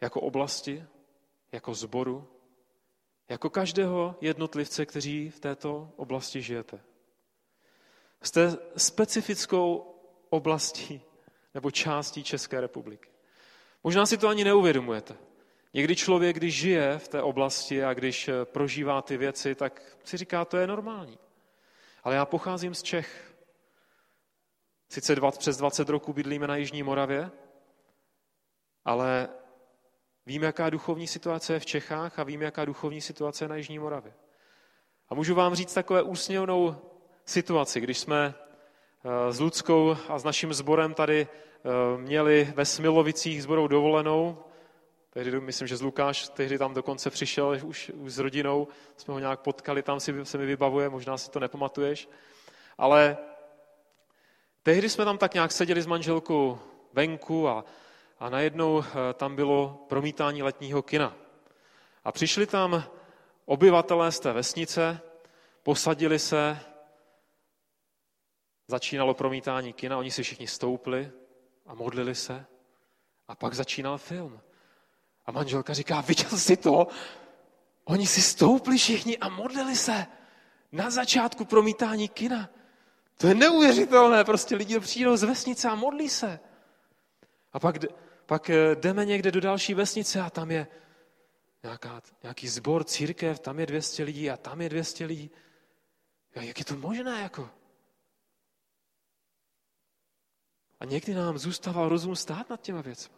Jako 0.00 0.20
oblasti, 0.20 0.84
jako 1.52 1.74
zboru, 1.74 2.28
jako 3.28 3.50
každého 3.50 4.16
jednotlivce, 4.20 4.86
kteří 4.86 5.30
v 5.30 5.40
této 5.40 5.92
oblasti 5.96 6.42
žijete. 6.42 6.80
Jste 8.22 8.56
specifickou 8.76 9.94
oblastí 10.30 11.02
nebo 11.54 11.70
částí 11.70 12.24
České 12.24 12.60
republiky. 12.60 13.10
Možná 13.84 14.06
si 14.06 14.18
to 14.18 14.28
ani 14.28 14.44
neuvědomujete. 14.44 15.16
Někdy 15.74 15.96
člověk, 15.96 16.36
když 16.36 16.54
žije 16.54 16.98
v 16.98 17.08
té 17.08 17.22
oblasti 17.22 17.84
a 17.84 17.94
když 17.94 18.28
eh, 18.28 18.44
prožívá 18.44 19.02
ty 19.02 19.16
věci, 19.16 19.54
tak 19.54 19.98
si 20.04 20.16
říká, 20.16 20.44
to 20.44 20.56
je 20.56 20.66
normální. 20.66 21.18
Ale 22.04 22.14
já 22.14 22.24
pocházím 22.26 22.74
z 22.74 22.82
Čech. 22.82 23.34
Sice 24.88 25.14
20, 25.14 25.38
přes 25.38 25.56
20 25.56 25.88
roků 25.88 26.12
bydlíme 26.12 26.46
na 26.46 26.56
Jižní 26.56 26.82
Moravě, 26.82 27.30
ale 28.84 29.28
víme, 30.26 30.46
jaká 30.46 30.70
duchovní 30.70 31.06
situace 31.06 31.52
je 31.52 31.60
v 31.60 31.66
Čechách 31.66 32.18
a 32.18 32.22
víme, 32.22 32.44
jaká 32.44 32.64
duchovní 32.64 33.00
situace 33.00 33.44
je 33.44 33.48
na 33.48 33.56
Jižní 33.56 33.78
Moravě. 33.78 34.14
A 35.08 35.14
můžu 35.14 35.34
vám 35.34 35.54
říct 35.54 35.74
takové 35.74 36.02
úsměvnou 36.02 36.76
situaci, 37.26 37.80
když 37.80 37.98
jsme 37.98 38.34
eh, 39.04 39.32
s 39.32 39.40
Ludskou 39.40 39.96
a 40.08 40.18
s 40.18 40.24
naším 40.24 40.54
sborem 40.54 40.94
tady 40.94 41.28
eh, 41.28 41.98
měli 41.98 42.52
ve 42.54 42.64
Smilovicích 42.64 43.42
sborou 43.42 43.66
dovolenou. 43.66 44.38
Tehdy, 45.10 45.40
myslím, 45.40 45.68
že 45.68 45.76
z 45.76 45.82
Lukáš 45.82 46.28
tehdy 46.28 46.58
tam 46.58 46.74
dokonce 46.74 47.10
přišel 47.10 47.58
už, 47.64 47.90
už 47.94 48.12
s 48.12 48.18
rodinou, 48.18 48.68
jsme 48.96 49.14
ho 49.14 49.20
nějak 49.20 49.40
potkali, 49.40 49.82
tam 49.82 50.00
si, 50.00 50.24
se 50.24 50.38
mi 50.38 50.46
vybavuje, 50.46 50.88
možná 50.88 51.18
si 51.18 51.30
to 51.30 51.40
nepamatuješ. 51.40 52.08
Ale 52.78 53.16
tehdy 54.62 54.88
jsme 54.88 55.04
tam 55.04 55.18
tak 55.18 55.34
nějak 55.34 55.52
seděli 55.52 55.82
s 55.82 55.86
manželkou 55.86 56.58
venku 56.92 57.48
a, 57.48 57.64
a 58.20 58.30
najednou 58.30 58.84
eh, 58.84 59.14
tam 59.14 59.36
bylo 59.36 59.84
promítání 59.88 60.42
letního 60.42 60.82
kina. 60.82 61.16
A 62.04 62.12
přišli 62.12 62.46
tam 62.46 62.84
obyvatelé 63.44 64.12
z 64.12 64.20
té 64.20 64.32
vesnice, 64.32 65.00
posadili 65.62 66.18
se, 66.18 66.58
začínalo 68.68 69.14
promítání 69.14 69.72
kina, 69.72 69.98
oni 69.98 70.10
si 70.10 70.22
všichni 70.22 70.46
stoupli 70.46 71.12
a 71.66 71.74
modlili 71.74 72.14
se 72.14 72.46
a 73.28 73.34
pak 73.34 73.54
začínal 73.54 73.98
film. 73.98 74.40
A 75.26 75.32
manželka 75.32 75.74
říká, 75.74 76.00
viděl 76.00 76.30
jsi 76.30 76.56
to? 76.56 76.86
Oni 77.84 78.06
si 78.06 78.22
stoupli 78.22 78.78
všichni 78.78 79.18
a 79.18 79.28
modlili 79.28 79.76
se 79.76 80.06
na 80.72 80.90
začátku 80.90 81.44
promítání 81.44 82.08
kina. 82.08 82.50
To 83.16 83.26
je 83.26 83.34
neuvěřitelné, 83.34 84.24
prostě 84.24 84.56
lidi 84.56 84.80
přijdou 84.80 85.16
z 85.16 85.22
vesnice 85.22 85.68
a 85.68 85.74
modlí 85.74 86.08
se. 86.08 86.40
A 87.52 87.60
pak, 87.60 87.76
pak 88.26 88.50
eh, 88.50 88.74
jdeme 88.74 89.04
někde 89.04 89.30
do 89.30 89.40
další 89.40 89.74
vesnice 89.74 90.20
a 90.20 90.30
tam 90.30 90.50
je 90.50 90.66
nějaká, 91.62 92.02
nějaký 92.22 92.48
zbor, 92.48 92.84
církev, 92.84 93.38
tam 93.38 93.60
je 93.60 93.66
200 93.66 94.02
lidí 94.04 94.30
a 94.30 94.36
tam 94.36 94.60
je 94.60 94.68
200 94.68 95.04
lidí. 95.04 95.30
Jak 96.34 96.58
je 96.58 96.64
to 96.64 96.76
možné? 96.76 97.20
Jako? 97.22 97.50
A 100.86 100.88
někdy 100.88 101.14
nám 101.14 101.38
zůstával 101.38 101.88
rozum 101.88 102.16
stát 102.16 102.50
nad 102.50 102.60
těma 102.60 102.80
věcmi. 102.80 103.14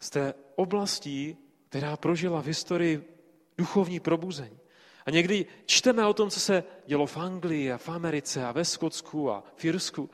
Z 0.00 0.10
té 0.10 0.34
oblasti, 0.56 1.36
která 1.68 1.96
prožila 1.96 2.42
v 2.42 2.46
historii 2.46 3.14
duchovní 3.58 4.00
probuzení. 4.00 4.58
A 5.06 5.10
někdy 5.10 5.46
čteme 5.66 6.06
o 6.06 6.14
tom, 6.14 6.30
co 6.30 6.40
se 6.40 6.64
dělo 6.86 7.06
v 7.06 7.16
Anglii 7.16 7.72
a 7.72 7.78
v 7.78 7.88
Americe 7.88 8.46
a 8.46 8.52
ve 8.52 8.64
Skotsku 8.64 9.30
a 9.30 9.44
v 9.56 9.64
Irsku. 9.64 10.10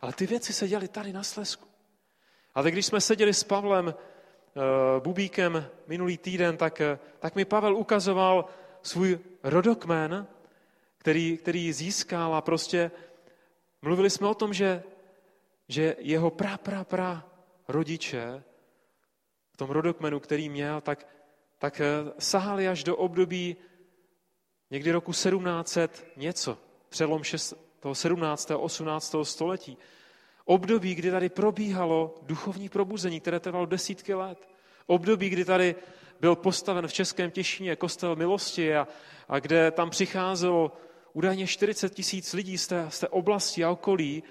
Ale 0.00 0.12
ty 0.12 0.26
věci 0.26 0.52
se 0.52 0.68
děly 0.68 0.88
tady 0.88 1.12
na 1.12 1.22
Slesku. 1.22 1.68
Ale 2.54 2.70
když 2.70 2.86
jsme 2.86 3.00
seděli 3.00 3.34
s 3.34 3.44
Pavlem 3.44 3.94
Eh, 4.50 5.00
Bubíkem 5.00 5.66
minulý 5.86 6.18
týden, 6.18 6.56
tak, 6.56 6.80
eh, 6.80 6.98
tak 7.18 7.34
mi 7.34 7.44
Pavel 7.44 7.76
ukazoval 7.76 8.44
svůj 8.82 9.18
rodokmen, 9.42 10.26
který, 10.98 11.36
který 11.36 11.72
získal 11.72 12.34
a 12.34 12.40
prostě 12.40 12.90
mluvili 13.82 14.10
jsme 14.10 14.28
o 14.28 14.34
tom, 14.34 14.52
že, 14.52 14.82
že 15.68 15.96
jeho 15.98 16.30
pra, 16.30 16.58
pra, 16.58 16.84
pra 16.84 17.26
rodiče 17.68 18.42
v 19.52 19.56
tom 19.56 19.70
rodokmenu, 19.70 20.20
který 20.20 20.48
měl, 20.48 20.80
tak, 20.80 21.06
tak 21.58 21.80
eh, 21.80 21.86
sahali 22.18 22.68
až 22.68 22.84
do 22.84 22.96
období 22.96 23.56
někdy 24.70 24.92
roku 24.92 25.12
1700 25.12 26.06
něco, 26.16 26.58
přelom 26.88 27.24
6, 27.24 27.54
toho 27.80 27.94
17. 27.94 28.50
a 28.50 28.58
18. 28.58 29.14
století. 29.22 29.78
Období, 30.44 30.94
kdy 30.94 31.10
tady 31.10 31.28
probíhalo 31.28 32.14
duchovní 32.22 32.68
probuzení, 32.68 33.20
které 33.20 33.40
trvalo 33.40 33.66
desítky 33.66 34.14
let. 34.14 34.48
Období, 34.86 35.30
kdy 35.30 35.44
tady 35.44 35.74
byl 36.20 36.36
postaven 36.36 36.88
v 36.88 36.92
Českém 36.92 37.30
Těšíně 37.30 37.76
kostel 37.76 38.16
milosti 38.16 38.76
a, 38.76 38.88
a 39.28 39.38
kde 39.38 39.70
tam 39.70 39.90
přicházelo 39.90 40.72
údajně 41.12 41.46
40 41.46 41.94
tisíc 41.94 42.32
lidí 42.32 42.58
z 42.58 42.66
té, 42.66 42.90
z 42.90 43.00
té 43.00 43.08
oblasti 43.08 43.64
a 43.64 43.70
okolí. 43.70 44.22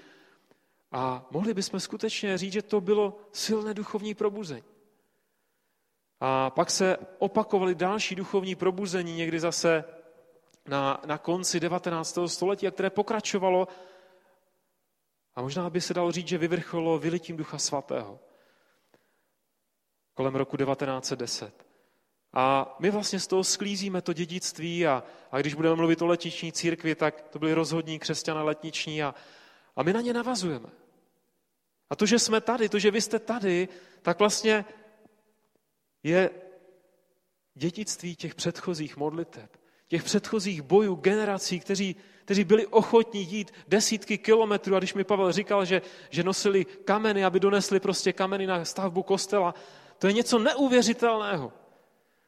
A 0.92 1.26
mohli 1.30 1.54
bychom 1.54 1.80
skutečně 1.80 2.38
říct, 2.38 2.52
že 2.52 2.62
to 2.62 2.80
bylo 2.80 3.18
silné 3.32 3.74
duchovní 3.74 4.14
probuzení. 4.14 4.64
A 6.20 6.50
pak 6.50 6.70
se 6.70 6.96
opakovaly 7.18 7.74
další 7.74 8.14
duchovní 8.14 8.54
probuzení, 8.54 9.16
někdy 9.16 9.40
zase 9.40 9.84
na, 10.66 11.00
na 11.06 11.18
konci 11.18 11.60
19. 11.60 12.18
století, 12.26 12.66
a 12.66 12.70
které 12.70 12.90
pokračovalo 12.90 13.68
a 15.34 15.42
možná 15.42 15.70
by 15.70 15.80
se 15.80 15.94
dalo 15.94 16.12
říct, 16.12 16.28
že 16.28 16.38
vyvrcholilo 16.38 16.98
vylitím 16.98 17.36
Ducha 17.36 17.58
Svatého 17.58 18.18
kolem 20.20 20.34
roku 20.34 20.56
1910. 20.56 21.69
A 22.32 22.76
my 22.78 22.90
vlastně 22.90 23.20
z 23.20 23.26
toho 23.26 23.44
sklízíme 23.44 24.02
to 24.02 24.12
dědictví 24.12 24.86
a, 24.86 25.02
a 25.32 25.38
když 25.38 25.54
budeme 25.54 25.76
mluvit 25.76 26.02
o 26.02 26.06
letniční 26.06 26.52
církvi, 26.52 26.94
tak 26.94 27.20
to 27.30 27.38
byli 27.38 27.54
rozhodní 27.54 27.98
křesťané 27.98 28.42
letniční 28.42 29.02
a, 29.02 29.14
a 29.76 29.82
my 29.82 29.92
na 29.92 30.00
ně 30.00 30.12
navazujeme. 30.12 30.68
A 31.90 31.96
to, 31.96 32.06
že 32.06 32.18
jsme 32.18 32.40
tady, 32.40 32.68
to, 32.68 32.78
že 32.78 32.90
vy 32.90 33.00
jste 33.00 33.18
tady, 33.18 33.68
tak 34.02 34.18
vlastně 34.18 34.64
je 36.02 36.30
dědictví 37.54 38.16
těch 38.16 38.34
předchozích 38.34 38.96
modliteb, 38.96 39.56
těch 39.88 40.02
předchozích 40.02 40.62
bojů, 40.62 40.94
generací, 40.94 41.60
kteří 41.60 41.96
kteří 42.30 42.44
byli 42.44 42.66
ochotní 42.66 43.22
jít 43.32 43.52
desítky 43.68 44.18
kilometrů. 44.18 44.76
A 44.76 44.78
když 44.78 44.94
mi 44.94 45.04
Pavel 45.04 45.32
říkal, 45.32 45.64
že, 45.64 45.82
že 46.10 46.22
nosili 46.22 46.64
kameny, 46.64 47.24
aby 47.24 47.40
donesli 47.40 47.80
prostě 47.80 48.12
kameny 48.12 48.46
na 48.46 48.64
stavbu 48.64 49.02
kostela, 49.02 49.54
to 49.98 50.06
je 50.06 50.12
něco 50.12 50.38
neuvěřitelného. 50.38 51.52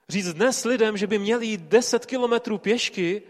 Říct 0.09 0.33
dnes 0.33 0.65
lidem, 0.65 0.97
že 0.97 1.07
by 1.07 1.19
měli 1.19 1.47
jít 1.47 1.61
deset 1.61 2.07
kilometrů 2.07 2.59
pěšky, 2.59 3.23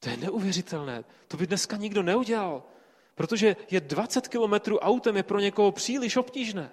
to 0.00 0.08
je 0.08 0.16
neuvěřitelné. 0.16 1.04
To 1.28 1.36
by 1.36 1.46
dneska 1.46 1.76
nikdo 1.76 2.02
neudělal. 2.02 2.62
Protože 3.14 3.56
je 3.70 3.80
20 3.80 4.28
kilometrů 4.28 4.78
autem 4.78 5.16
je 5.16 5.22
pro 5.22 5.40
někoho 5.40 5.72
příliš 5.72 6.16
obtížné. 6.16 6.72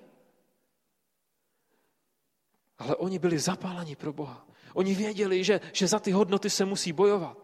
Ale 2.78 2.96
oni 2.96 3.20
byli 3.20 3.40
zapáleni 3.40 3.96
pro 3.96 4.14
Boha. 4.14 4.48
Oni 4.74 4.96
věděli, 4.96 5.44
že, 5.44 5.62
že 5.74 5.88
za 5.88 6.00
ty 6.00 6.12
hodnoty 6.12 6.50
se 6.50 6.66
musí 6.66 6.94
bojovat. 6.94 7.38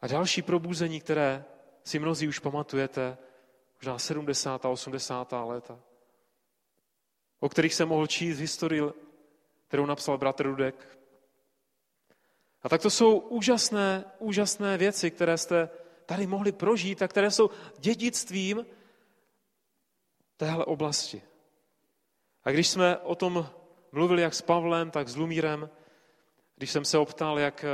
A 0.00 0.06
další 0.06 0.42
probuzení, 0.42 1.00
které 1.00 1.44
si 1.84 1.98
mnozí 1.98 2.28
už 2.28 2.38
pamatujete, 2.38 3.18
možná 3.80 3.98
70. 3.98 4.64
a 4.64 4.68
80. 4.68 5.32
léta, 5.32 5.80
o 7.40 7.48
kterých 7.48 7.74
jsem 7.74 7.88
mohl 7.88 8.06
číst 8.06 8.38
historii, 8.38 8.82
kterou 9.68 9.86
napsal 9.86 10.18
bratr 10.18 10.46
Rudek. 10.46 10.98
A 12.62 12.68
tak 12.68 12.82
to 12.82 12.90
jsou 12.90 13.18
úžasné, 13.18 14.04
úžasné 14.18 14.78
věci, 14.78 15.10
které 15.10 15.38
jste 15.38 15.70
tady 16.06 16.26
mohli 16.26 16.52
prožít 16.52 17.02
a 17.02 17.08
které 17.08 17.30
jsou 17.30 17.50
dědictvím 17.78 18.66
téhle 20.36 20.64
oblasti. 20.64 21.22
A 22.44 22.50
když 22.50 22.68
jsme 22.68 22.98
o 22.98 23.14
tom 23.14 23.50
mluvili 23.92 24.22
jak 24.22 24.34
s 24.34 24.42
Pavlem, 24.42 24.90
tak 24.90 25.08
s 25.08 25.16
Lumírem, 25.16 25.70
když 26.56 26.70
jsem 26.70 26.84
se 26.84 26.98
optal, 26.98 27.38
jak, 27.38 27.64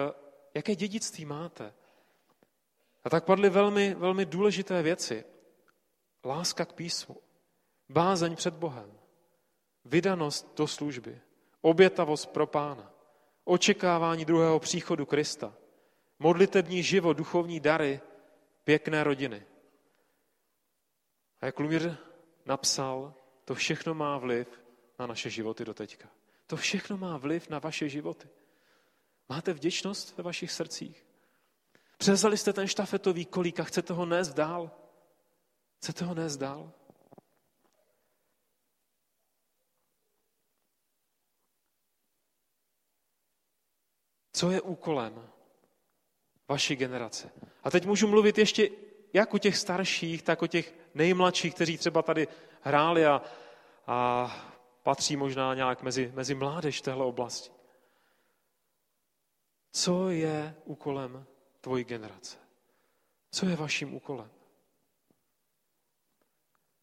jaké 0.55 0.75
dědictví 0.75 1.25
máte, 1.25 1.75
a 3.05 3.11
tak 3.11 3.25
padly 3.25 3.51
velmi, 3.51 3.95
velmi 3.95 4.25
důležité 4.25 4.83
věci. 4.83 5.25
Láska 6.25 6.65
k 6.65 6.73
písmu, 6.73 7.17
bázeň 7.89 8.37
před 8.37 8.55
Bohem, 8.55 8.99
vydanost 9.85 10.55
do 10.57 10.67
služby, 10.67 11.21
obětavost 11.61 12.27
pro 12.27 12.47
pána, 12.47 12.93
očekávání 13.45 14.25
druhého 14.25 14.61
příchodu 14.61 15.07
Krista, 15.07 15.55
modlitební 16.19 16.83
život, 16.83 17.13
duchovní 17.13 17.61
dary, 17.61 18.01
pěkné 18.65 19.05
rodiny. 19.05 19.47
A 21.41 21.47
jak 21.47 21.61
Lumír 21.61 21.97
napsal, 22.47 23.15
to 23.45 23.55
všechno 23.55 23.95
má 23.95 24.19
vliv 24.19 24.49
na 24.99 25.07
naše 25.07 25.31
životy 25.31 25.65
do 25.65 25.75
teďka. 25.75 26.09
To 26.47 26.57
všechno 26.57 26.97
má 26.97 27.17
vliv 27.17 27.49
na 27.49 27.59
vaše 27.59 27.89
životy. 27.89 28.29
Máte 29.29 29.53
vděčnost 29.53 30.17
ve 30.17 30.23
vašich 30.23 30.53
srdcích? 30.53 31.07
Převzali 31.99 32.39
jste 32.39 32.53
ten 32.53 32.69
štafetový 32.69 33.25
kolík 33.25 33.61
a 33.61 33.65
chcete 33.65 33.93
ho 33.93 34.07
nést 34.07 34.35
dál? 34.35 34.71
Chcete 35.79 36.05
ho 36.05 36.15
nést 36.15 36.37
dál? 36.37 36.73
Co 44.45 44.51
je 44.51 44.61
úkolem 44.61 45.31
vaší 46.49 46.77
generace? 46.77 47.31
A 47.63 47.71
teď 47.71 47.87
můžu 47.87 48.09
mluvit 48.09 48.39
ještě 48.39 48.71
jak 49.13 49.35
o 49.35 49.39
těch 49.39 49.57
starších, 49.57 50.23
tak 50.23 50.43
o 50.43 50.47
těch 50.47 50.75
nejmladších, 50.95 51.55
kteří 51.55 51.79
třeba 51.79 52.03
tady 52.03 52.29
hráli 52.61 53.07
a, 53.07 53.23
a 53.87 54.31
patří 54.83 55.17
možná 55.17 55.55
nějak 55.55 55.83
mezi, 55.83 56.13
mezi 56.15 56.35
mládež 56.35 56.81
téhle 56.81 57.05
oblasti. 57.05 57.51
Co 59.73 60.11
je 60.11 60.55
úkolem 60.65 61.27
tvoji 61.61 61.85
generace? 61.85 62.37
Co 63.31 63.47
je 63.47 63.57
vaším 63.57 63.95
úkolem? 63.95 64.31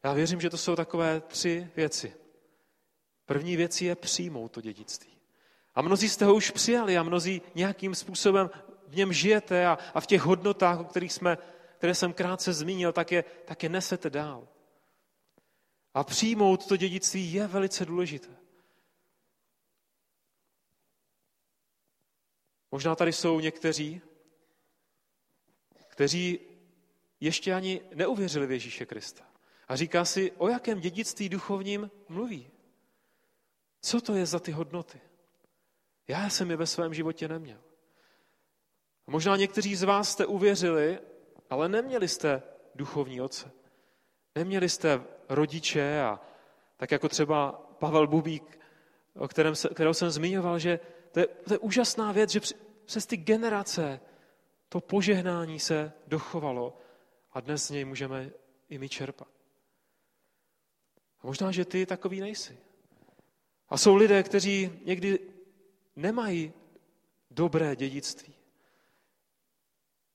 Já 0.04 0.14
věřím, 0.14 0.42
že 0.42 0.50
to 0.50 0.58
jsou 0.58 0.76
takové 0.76 1.22
tři 1.22 1.72
věci. 1.76 2.16
První 3.26 3.56
věc 3.58 3.82
je 3.82 3.96
přijmout 3.96 4.52
to 4.52 4.62
dědictví. 4.62 5.21
A 5.76 5.82
mnozí 5.82 6.10
jste 6.10 6.26
ho 6.26 6.36
už 6.36 6.52
přijali 6.52 6.98
a 6.98 7.04
mnozí 7.04 7.42
nějakým 7.56 7.96
způsobem 7.96 8.50
v 8.88 8.96
něm 8.96 9.14
žijete 9.14 9.68
a, 9.68 9.78
a 9.94 10.02
v 10.02 10.08
těch 10.08 10.22
hodnotách, 10.22 10.80
o 10.80 10.84
kterých 10.84 11.14
jsme, 11.14 11.38
které 11.78 11.96
jsem 11.96 12.14
krátce 12.14 12.54
zmínil, 12.54 12.92
tak 12.92 13.12
je, 13.12 13.24
tak 13.46 13.64
je 13.64 13.70
nesete 13.70 14.10
dál. 14.10 14.48
A 15.94 16.04
přijmout 16.04 16.68
to 16.68 16.78
dědictví 16.78 17.34
je 17.34 17.48
velice 17.48 17.86
důležité. 17.86 18.30
Možná 22.72 22.96
tady 22.96 23.14
jsou 23.14 23.40
někteří, 23.40 24.02
kteří 25.88 26.40
ještě 27.20 27.54
ani 27.54 27.82
neuvěřili 27.96 28.48
v 28.48 28.52
Ježíše 28.52 28.86
Krista. 28.86 29.24
A 29.68 29.76
říká 29.76 30.06
si, 30.06 30.32
o 30.32 30.48
jakém 30.48 30.80
dědictví 30.80 31.30
duchovním 31.30 31.92
mluví. 32.10 32.52
Co 33.82 34.02
to 34.02 34.14
je 34.14 34.26
za 34.26 34.40
ty 34.40 34.52
hodnoty? 34.52 35.02
Já 36.08 36.30
jsem 36.30 36.52
je 36.52 36.58
ve 36.58 36.66
svém 36.66 36.94
životě 36.94 37.28
neměl. 37.28 37.60
A 39.08 39.12
možná 39.12 39.38
někteří 39.38 39.76
z 39.76 39.84
vás 39.84 40.12
jste 40.12 40.26
uvěřili, 40.26 41.00
ale 41.50 41.70
neměli 41.70 42.08
jste 42.08 42.44
duchovní 42.76 43.22
otce. 43.22 43.52
Neměli 44.36 44.70
jste 44.70 45.04
rodiče 45.30 46.02
a 46.02 46.20
tak 46.78 46.92
jako 46.92 47.10
třeba 47.10 47.52
Pavel 47.80 48.08
Bubík, 48.08 48.60
o 49.16 49.28
kterém 49.28 49.56
se, 49.56 49.70
kterého 49.70 49.94
jsem 49.94 50.10
zmiňoval, 50.10 50.60
že 50.60 50.80
to 51.12 51.20
je, 51.20 51.28
to 51.28 51.54
je 51.54 51.60
úžasná 51.60 52.12
věc, 52.12 52.30
že 52.30 52.40
přes 52.86 53.06
ty 53.06 53.18
generace 53.18 54.00
to 54.70 54.82
požehnání 54.82 55.60
se 55.60 55.94
dochovalo 56.08 56.78
a 57.32 57.40
dnes 57.40 57.68
z 57.68 57.70
něj 57.70 57.86
můžeme 57.86 58.32
i 58.70 58.78
my 58.78 58.90
čerpat. 58.90 59.28
A 61.22 61.28
možná, 61.28 61.52
že 61.52 61.66
ty 61.66 61.86
takový 61.86 62.20
nejsi. 62.20 62.58
A 63.70 63.78
jsou 63.78 63.96
lidé, 63.96 64.24
kteří 64.24 64.80
někdy 64.86 65.20
nemají 65.96 66.54
dobré 67.32 67.76
dědictví, 67.76 68.34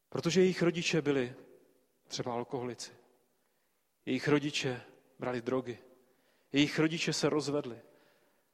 protože 0.09 0.41
jejich 0.41 0.63
rodiče 0.63 1.03
byli 1.03 1.35
třeba 2.09 2.33
alkoholici. 2.33 2.93
Jejich 4.07 4.29
rodiče 4.29 4.83
brali 5.19 5.43
drogy. 5.43 5.79
Jejich 6.53 6.79
rodiče 6.79 7.13
se 7.13 7.29
rozvedli. 7.29 7.81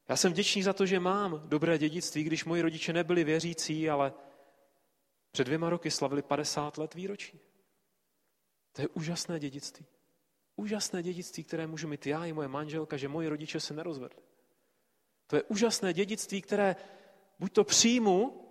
Já 0.09 0.17
jsem 0.17 0.33
vděčný 0.33 0.63
za 0.63 0.73
to, 0.73 0.87
že 0.87 1.01
mám 1.01 1.43
dobré 1.49 1.79
dědictví, 1.79 2.25
když 2.25 2.45
moji 2.45 2.63
rodiče 2.63 2.93
nebyli 2.93 3.25
věřící, 3.25 3.91
ale 3.91 4.13
před 5.31 5.45
dvěma 5.45 5.71
roky 5.71 5.91
slavili 5.91 6.23
50 6.23 6.79
let 6.79 6.95
výročí. 6.95 7.41
To 8.73 8.83
je 8.83 8.89
úžasné 8.89 9.41
dědictví. 9.41 9.87
Úžasné 10.57 11.03
dědictví, 11.03 11.45
které 11.45 11.67
můžu 11.67 11.89
mít 11.89 12.07
já 12.07 12.25
i 12.25 12.33
moje 12.33 12.49
manželka, 12.49 12.97
že 12.97 13.09
moji 13.09 13.29
rodiče 13.29 13.61
se 13.61 13.75
nerozvedli. 13.75 14.23
To 15.27 15.37
je 15.37 15.43
úžasné 15.43 15.93
dědictví, 15.93 16.43
které 16.43 16.77
buď 17.39 17.53
to 17.53 17.65
přijmu 17.65 18.49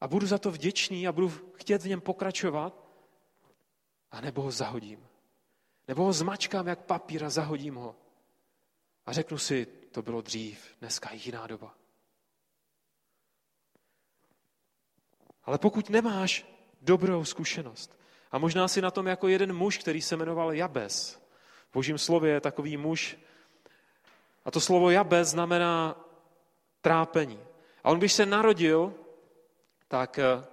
a 0.00 0.08
budu 0.08 0.26
za 0.26 0.38
to 0.38 0.50
vděčný 0.50 1.08
a 1.08 1.12
budu 1.12 1.28
chtět 1.54 1.82
v 1.82 1.88
něm 1.88 2.00
pokračovat, 2.00 2.88
a 4.10 4.20
nebo 4.20 4.42
ho 4.42 4.50
zahodím. 4.50 5.06
Nebo 5.88 6.04
ho 6.04 6.12
zmačkám 6.12 6.66
jak 6.66 6.84
papír 6.84 7.24
a 7.24 7.30
zahodím 7.30 7.74
ho. 7.74 7.96
A 9.06 9.12
řeknu 9.12 9.38
si, 9.38 9.66
to 9.66 10.02
bylo 10.02 10.20
dřív, 10.20 10.76
dneska 10.80 11.10
je 11.12 11.20
jiná 11.24 11.46
doba. 11.46 11.74
Ale 15.44 15.58
pokud 15.58 15.90
nemáš 15.90 16.46
dobrou 16.80 17.24
zkušenost, 17.24 17.98
a 18.30 18.38
možná 18.38 18.68
si 18.68 18.82
na 18.82 18.90
tom 18.90 19.06
jako 19.06 19.28
jeden 19.28 19.52
muž, 19.52 19.78
který 19.78 20.02
se 20.02 20.16
jmenoval 20.16 20.52
Jabez, 20.52 21.22
v 21.70 21.72
božím 21.72 21.98
slově 21.98 22.32
je 22.32 22.40
takový 22.40 22.76
muž, 22.76 23.18
a 24.44 24.50
to 24.50 24.60
slovo 24.60 24.90
Jabez 24.90 25.28
znamená 25.28 26.04
trápení. 26.80 27.40
A 27.84 27.90
on, 27.90 27.98
když 27.98 28.12
se 28.12 28.26
narodil, 28.26 28.94
tak 29.88 30.18
eh, 30.18 30.44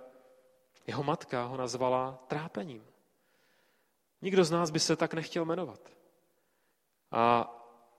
jeho 0.87 1.03
matka 1.03 1.43
ho 1.43 1.57
nazvala 1.57 2.23
trápením. 2.27 2.85
Nikdo 4.21 4.43
z 4.43 4.51
nás 4.51 4.71
by 4.71 4.79
se 4.79 4.95
tak 4.95 5.13
nechtěl 5.13 5.45
jmenovat. 5.45 5.91
A 7.11 7.51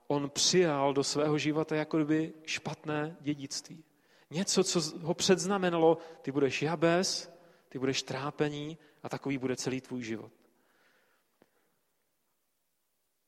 on 0.06 0.30
přijal 0.30 0.94
do 0.94 1.04
svého 1.04 1.38
života 1.38 1.76
jako 1.76 1.96
kdyby 1.96 2.32
špatné 2.46 3.16
dědictví. 3.20 3.84
Něco, 4.30 4.64
co 4.64 4.80
ho 4.98 5.14
předznamenalo, 5.14 5.98
ty 6.22 6.32
budeš 6.32 6.62
jabez, 6.62 7.32
ty 7.68 7.78
budeš 7.78 8.02
trápení 8.02 8.78
a 9.02 9.08
takový 9.08 9.38
bude 9.38 9.56
celý 9.56 9.80
tvůj 9.80 10.02
život. 10.02 10.32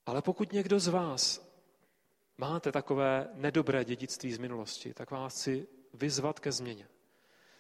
Ale 0.07 0.23
pokud 0.23 0.53
někdo 0.53 0.81
z 0.81 0.89
vás 0.89 1.48
máte 2.39 2.73
takové 2.73 3.29
nedobré 3.35 3.85
dědictví 3.85 4.33
z 4.33 4.39
minulosti, 4.39 4.95
tak 4.95 5.11
vás 5.11 5.35
chci 5.35 5.67
vyzvat 5.95 6.41
ke 6.41 6.53
změně. 6.53 6.89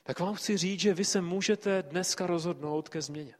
Tak 0.02 0.20
vám 0.20 0.34
chci 0.34 0.56
říct, 0.56 0.80
že 0.80 0.94
vy 0.94 1.04
se 1.04 1.20
můžete 1.20 1.82
dneska 1.82 2.26
rozhodnout 2.26 2.88
ke 2.88 3.02
změně. 3.02 3.34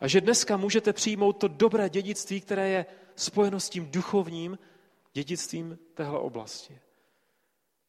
A 0.00 0.08
že 0.08 0.20
dneska 0.20 0.56
můžete 0.56 0.92
přijmout 0.92 1.32
to 1.32 1.48
dobré 1.48 1.88
dědictví, 1.88 2.40
které 2.40 2.68
je 2.68 2.86
spojeno 3.16 3.60
s 3.60 3.68
tím 3.68 3.90
duchovním 3.90 4.58
dědictvím 5.12 5.78
téhle 5.94 6.18
oblasti. 6.18 6.80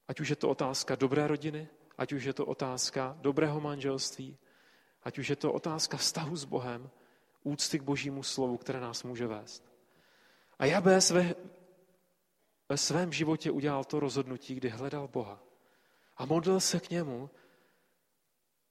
Ať 0.08 0.20
už 0.20 0.30
je 0.30 0.36
to 0.36 0.50
otázka 0.50 0.96
dobré 0.96 1.28
rodiny, 1.28 1.68
ať 1.98 2.14
už 2.14 2.24
je 2.24 2.34
to 2.34 2.46
otázka 2.46 3.18
dobrého 3.22 3.62
manželství, 3.62 4.38
ať 5.04 5.20
už 5.20 5.30
je 5.30 5.36
to 5.36 5.54
otázka 5.54 5.98
vztahu 5.98 6.36
s 6.36 6.46
Bohem, 6.46 6.90
úcty 7.44 7.80
k 7.80 7.84
božímu 7.84 8.24
slovu, 8.24 8.58
které 8.58 8.80
nás 8.80 9.04
může 9.04 9.28
vést. 9.28 9.64
A 10.60 10.66
Jabez 10.66 11.12
ve, 11.12 11.36
ve 12.70 12.78
svém 12.78 13.14
životě 13.14 13.52
udělal 13.52 13.84
to 13.84 14.00
rozhodnutí, 14.00 14.56
kdy 14.56 14.70
hledal 14.70 15.08
Boha 15.08 15.44
a 16.18 16.26
modlil 16.26 16.60
se 16.60 16.80
k 16.80 16.90
němu 16.90 17.30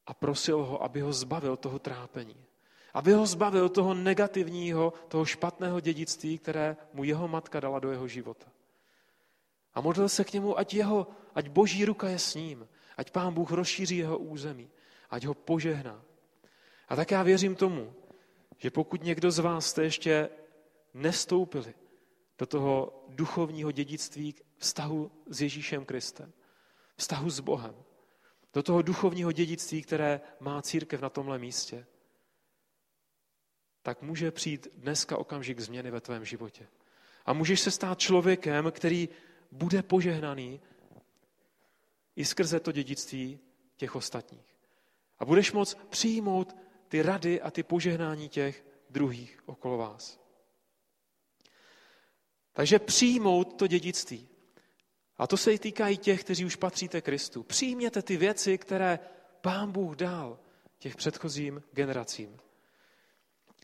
a 0.07 0.15
prosil 0.15 0.65
ho, 0.65 0.83
aby 0.83 1.01
ho 1.01 1.13
zbavil 1.13 1.57
toho 1.57 1.79
trápení. 1.79 2.37
Aby 2.95 3.13
ho 3.13 3.27
zbavil 3.27 3.69
toho 3.69 3.95
negativního, 3.95 4.93
toho 5.09 5.25
špatného 5.25 5.81
dědictví, 5.81 6.39
které 6.39 6.77
mu 6.93 7.05
jeho 7.05 7.29
matka 7.29 7.61
dala 7.61 7.79
do 7.79 7.91
jeho 7.91 8.09
života. 8.09 8.47
A 9.75 9.81
modlil 9.81 10.09
se 10.09 10.25
k 10.25 10.33
němu, 10.33 10.59
ať, 10.59 10.75
jeho, 10.75 11.07
ať 11.35 11.49
boží 11.49 11.85
ruka 11.85 12.09
je 12.09 12.19
s 12.19 12.35
ním, 12.35 12.69
ať 12.97 13.11
pán 13.11 13.35
Bůh 13.35 13.51
rozšíří 13.51 13.97
jeho 13.97 14.19
území, 14.19 14.71
ať 15.11 15.25
ho 15.25 15.35
požehná. 15.35 16.03
A 16.89 16.97
tak 16.97 17.11
já 17.11 17.23
věřím 17.23 17.55
tomu, 17.55 17.95
že 18.59 18.71
pokud 18.71 19.03
někdo 19.03 19.31
z 19.31 19.39
vás 19.39 19.67
jste 19.67 19.83
ještě 19.83 20.31
nestoupili 20.95 21.75
do 22.39 22.47
toho 22.47 23.05
duchovního 23.09 23.73
dědictví 23.73 24.35
vztahu 24.57 25.11
s 25.27 25.41
Ježíšem 25.41 25.85
Kristem, 25.85 26.33
vztahu 26.97 27.31
s 27.31 27.41
Bohem, 27.41 27.75
do 28.55 28.63
toho 28.63 28.83
duchovního 28.83 29.33
dědictví, 29.33 29.83
které 29.83 30.21
má 30.41 30.63
církev 30.63 31.01
na 31.01 31.09
tomhle 31.09 31.39
místě, 31.39 31.87
tak 33.83 34.03
může 34.03 34.31
přijít 34.31 34.69
dneska 34.75 35.17
okamžik 35.17 35.61
změny 35.61 35.91
ve 35.91 36.01
tvém 36.01 36.25
životě. 36.25 36.69
A 37.27 37.33
můžeš 37.33 37.61
se 37.61 37.71
stát 37.71 37.99
člověkem, 37.99 38.71
který 38.71 39.09
bude 39.53 39.83
požehnaný 39.83 40.61
i 42.17 42.25
skrze 42.25 42.61
to 42.61 42.73
dědictví 42.73 43.41
těch 43.77 43.97
ostatních. 43.97 44.57
A 45.19 45.25
budeš 45.25 45.53
moct 45.53 45.75
přijmout 45.75 46.57
ty 46.89 47.03
rady 47.03 47.41
a 47.41 47.51
ty 47.51 47.63
požehnání 47.63 48.29
těch 48.29 48.65
druhých 48.91 49.43
okolo 49.47 49.79
vás. 49.79 50.28
Takže 52.59 52.79
přijmout 52.79 53.55
to 53.57 53.67
dědictví. 53.67 54.29
A 55.19 55.27
to 55.27 55.37
se 55.37 55.53
i 55.53 55.59
týká 55.59 55.89
i 55.89 55.97
těch, 55.97 56.21
kteří 56.21 56.45
už 56.45 56.57
patříte 56.57 57.01
Kristu. 57.01 57.43
Přijměte 57.43 58.03
ty 58.03 58.17
věci, 58.17 58.59
které 58.59 58.99
Pán 59.41 59.73
Bůh 59.73 59.97
dal 59.97 60.39
těch 60.79 60.97
předchozím 60.97 61.63
generacím. 61.73 62.37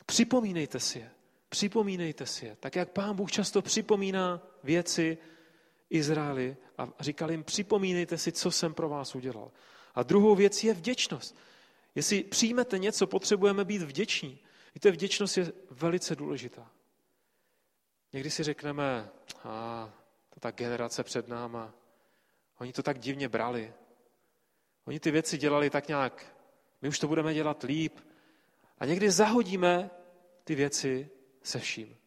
Připomínejte 0.05 0.79
si 0.79 0.99
je. 0.99 1.11
Připomínejte 1.49 2.25
si 2.25 2.45
je. 2.45 2.57
Tak 2.59 2.75
jak 2.75 2.89
Pán 2.89 3.15
Bůh 3.15 3.31
často 3.31 3.61
připomíná 3.61 4.41
věci 4.63 5.17
Izraeli 5.89 6.57
a 6.77 6.87
říkal 6.99 7.31
jim, 7.31 7.43
připomínejte 7.43 8.17
si, 8.17 8.31
co 8.31 8.51
jsem 8.51 8.73
pro 8.73 8.89
vás 8.89 9.15
udělal. 9.15 9.51
A 9.95 10.03
druhou 10.03 10.35
věc 10.35 10.63
je 10.63 10.73
vděčnost. 10.73 11.35
Jestli 11.95 12.23
přijmete 12.23 12.79
něco, 12.79 13.07
potřebujeme 13.07 13.65
být 13.65 13.81
vděční. 13.81 14.39
Víte, 14.75 14.91
vděčnost 14.91 15.37
je 15.37 15.53
velice 15.71 16.15
důležitá. 16.15 16.74
Někdy 18.15 18.31
si 18.31 18.43
řekneme, 18.43 19.09
a 19.43 19.89
to 20.29 20.39
ta 20.39 20.51
generace 20.51 21.03
před 21.03 21.27
náma, 21.27 21.73
oni 22.59 22.73
to 22.73 22.83
tak 22.83 22.99
divně 22.99 23.29
brali. 23.29 23.73
Oni 24.85 24.99
ty 24.99 25.11
věci 25.11 25.37
dělali 25.37 25.69
tak 25.69 25.87
nějak, 25.87 26.35
my 26.81 26.89
už 26.89 26.99
to 26.99 27.07
budeme 27.07 27.33
dělat 27.33 27.63
líp. 27.63 27.99
A 28.77 28.85
někdy 28.85 29.11
zahodíme 29.11 29.89
ty 30.43 30.55
věci 30.55 31.09
se 31.43 31.59
vším. 31.59 31.97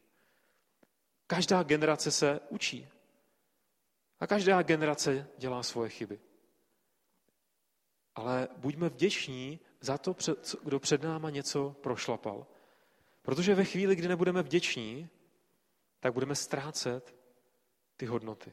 Každá 1.27 1.63
generace 1.63 2.11
se 2.11 2.41
učí. 2.49 2.89
A 4.21 4.27
každá 4.27 4.63
generace 4.63 5.29
dělá 5.39 5.63
svoje 5.63 5.91
chyby. 5.91 6.21
Ale 8.15 8.49
buďme 8.57 8.89
vděční 8.89 9.61
za 9.81 9.99
to, 9.99 10.17
kdo 10.65 10.81
před 10.81 11.03
náma 11.03 11.31
něco 11.31 11.77
prošlapal. 11.81 12.47
Protože 13.23 13.55
ve 13.55 13.65
chvíli, 13.65 13.97
kdy 13.97 14.09
nebudeme 14.09 14.43
vděční, 14.43 15.11
tak 16.01 16.13
budeme 16.13 16.35
ztrácet 16.35 17.15
ty 17.97 18.07
hodnoty. 18.07 18.53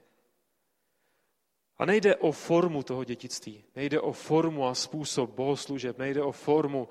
A 1.78 1.86
nejde 1.86 2.16
o 2.16 2.32
formu 2.32 2.84
toho 2.84 3.04
dětictví, 3.04 3.64
nejde 3.76 4.00
o 4.00 4.12
formu 4.12 4.68
a 4.68 4.76
způsob 4.76 5.30
bohoslužeb, 5.30 5.98
nejde 5.98 6.22
o 6.24 6.32
formu 6.32 6.90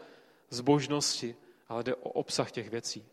zbožnosti, 0.51 1.37
ale 1.69 1.83
jde 1.83 1.95
o 1.95 2.09
obsah 2.09 2.51
těch 2.51 2.71
věcí. 2.71 3.09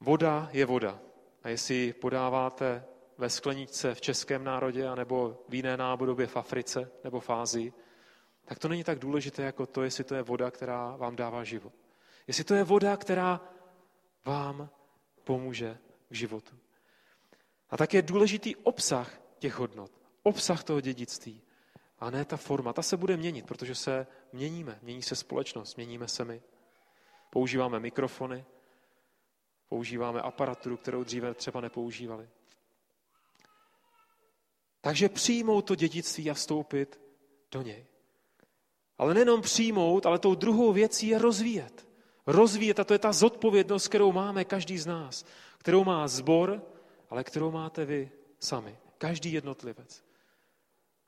Voda 0.00 0.48
je 0.52 0.66
voda. 0.66 1.00
A 1.42 1.48
jestli 1.48 1.92
podáváte 1.92 2.84
ve 3.18 3.30
skleničce 3.30 3.94
v 3.94 4.00
českém 4.00 4.44
národě, 4.44 4.88
anebo 4.88 5.44
v 5.48 5.54
jiné 5.54 5.76
nábodobě 5.76 6.26
v 6.26 6.36
Africe 6.36 6.90
nebo 7.04 7.20
v 7.20 7.30
Ázii, 7.30 7.72
tak 8.44 8.58
to 8.58 8.68
není 8.68 8.84
tak 8.84 8.98
důležité 8.98 9.42
jako 9.42 9.66
to, 9.66 9.82
jestli 9.82 10.04
to 10.04 10.14
je 10.14 10.22
voda, 10.22 10.50
která 10.50 10.96
vám 10.96 11.16
dává 11.16 11.44
život. 11.44 11.72
Jestli 12.26 12.44
to 12.44 12.54
je 12.54 12.64
voda, 12.64 12.96
která 12.96 13.40
vám 14.24 14.70
pomůže 15.24 15.78
k 16.08 16.14
životu. 16.14 16.58
A 17.70 17.76
tak 17.76 17.94
je 17.94 18.02
důležitý 18.02 18.56
obsah 18.56 19.20
těch 19.38 19.54
hodnot, 19.54 19.92
obsah 20.22 20.64
toho 20.64 20.80
dědictví, 20.80 21.42
a 22.00 22.10
ne 22.10 22.24
ta 22.24 22.36
forma. 22.36 22.72
Ta 22.72 22.82
se 22.82 22.96
bude 22.96 23.16
měnit, 23.16 23.46
protože 23.46 23.74
se 23.74 24.06
měníme, 24.32 24.78
mění 24.82 25.02
se 25.02 25.16
společnost, 25.16 25.76
měníme 25.76 26.08
se 26.08 26.24
my. 26.24 26.42
Používáme 27.30 27.80
mikrofony, 27.80 28.44
používáme 29.68 30.20
aparaturu, 30.20 30.76
kterou 30.76 31.04
dříve 31.04 31.34
třeba 31.34 31.60
nepoužívali. 31.60 32.28
Takže 34.80 35.08
přijmout 35.08 35.62
to 35.62 35.74
dědictví 35.74 36.30
a 36.30 36.34
vstoupit 36.34 37.00
do 37.50 37.62
něj. 37.62 37.86
Ale 38.98 39.14
nejenom 39.14 39.42
přijmout, 39.42 40.06
ale 40.06 40.18
tou 40.18 40.34
druhou 40.34 40.72
věcí 40.72 41.08
je 41.08 41.18
rozvíjet. 41.18 41.89
Rozvíjet, 42.26 42.80
a 42.80 42.84
to 42.84 42.92
je 42.92 42.98
ta 42.98 43.12
zodpovědnost, 43.12 43.88
kterou 43.88 44.12
máme 44.12 44.44
každý 44.44 44.78
z 44.78 44.86
nás, 44.86 45.24
kterou 45.58 45.84
má 45.84 46.08
zbor, 46.08 46.62
ale 47.10 47.24
kterou 47.24 47.50
máte 47.50 47.84
vy 47.84 48.10
sami. 48.38 48.78
Každý 48.98 49.32
jednotlivec. 49.32 50.04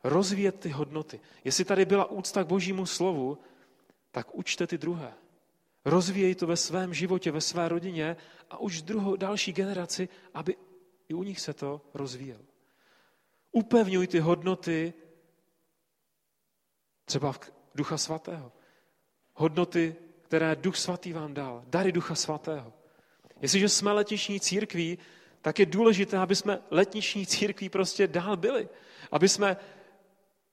Rozvíjet 0.05 0.61
ty 0.61 0.69
hodnoty. 0.69 1.21
Jestli 1.45 1.65
tady 1.65 1.85
byla 1.85 2.05
úcta 2.05 2.45
k 2.45 2.47
božímu 2.47 2.87
slovu, 2.87 3.39
tak 4.11 4.35
učte 4.35 4.67
ty 4.67 4.79
druhé. 4.79 5.15
Rozvíjej 5.85 6.35
to 6.35 6.47
ve 6.47 6.57
svém 6.57 6.95
životě, 6.95 7.31
ve 7.31 7.41
své 7.41 7.69
rodině 7.69 8.17
a 8.51 8.59
už 8.59 8.83
druhou, 8.83 9.17
další 9.17 9.53
generaci, 9.53 10.09
aby 10.35 10.57
i 11.09 11.15
u 11.15 11.23
nich 11.23 11.41
se 11.41 11.53
to 11.53 11.81
rozvíjelo. 11.95 12.45
Upevňuj 13.53 14.07
ty 14.07 14.19
hodnoty 14.19 14.95
třeba 17.05 17.33
v 17.33 17.41
Ducha 17.75 17.99
Svatého. 17.99 18.53
Hodnoty, 19.35 19.97
které 20.33 20.57
Duch 20.57 20.77
Svatý 20.77 21.13
vám 21.13 21.35
dal. 21.35 21.65
Dary 21.67 21.93
Ducha 21.93 22.15
Svatého. 22.15 22.73
Jestliže 23.41 23.69
jsme 23.69 23.93
letišní 23.93 24.41
církví, 24.41 24.99
tak 25.43 25.59
je 25.59 25.67
důležité, 25.67 26.19
aby 26.19 26.37
jsme 26.37 26.59
letniční 26.71 27.27
církví 27.27 27.69
prostě 27.69 28.07
dál 28.07 28.37
byli. 28.37 28.69
Aby 29.11 29.29
jsme 29.29 29.57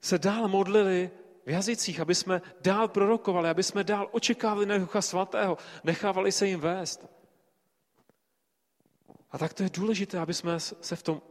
se 0.00 0.18
dál 0.18 0.48
modlili 0.48 1.10
v 1.46 1.50
jazycích, 1.50 2.00
aby 2.00 2.14
jsme 2.14 2.42
dál 2.60 2.88
prorokovali, 2.88 3.48
aby 3.48 3.62
jsme 3.62 3.84
dál 3.84 4.08
očekávali 4.12 4.66
na 4.66 4.78
Ducha 4.78 5.02
Svatého, 5.02 5.58
nechávali 5.84 6.32
se 6.32 6.46
jim 6.46 6.60
vést. 6.60 7.06
A 9.30 9.38
tak 9.38 9.54
to 9.54 9.62
je 9.62 9.70
důležité, 9.72 10.18
aby 10.18 10.34
jsme 10.34 10.60
se 10.60 10.96
v 10.96 11.02
tom 11.02 11.22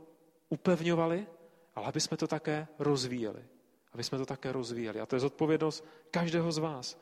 upevňovali, 0.49 1.27
ale 1.75 1.85
aby 1.87 2.01
jsme 2.01 2.17
to 2.17 2.27
také 2.27 2.67
rozvíjeli. 2.79 3.45
Aby 3.93 4.03
jsme 4.03 4.17
to 4.17 4.25
také 4.25 4.51
rozvíjeli. 4.51 4.99
A 4.99 5.05
to 5.05 5.15
je 5.15 5.19
zodpovědnost 5.19 5.85
každého 6.11 6.51
z 6.51 6.57
vás. 6.57 6.97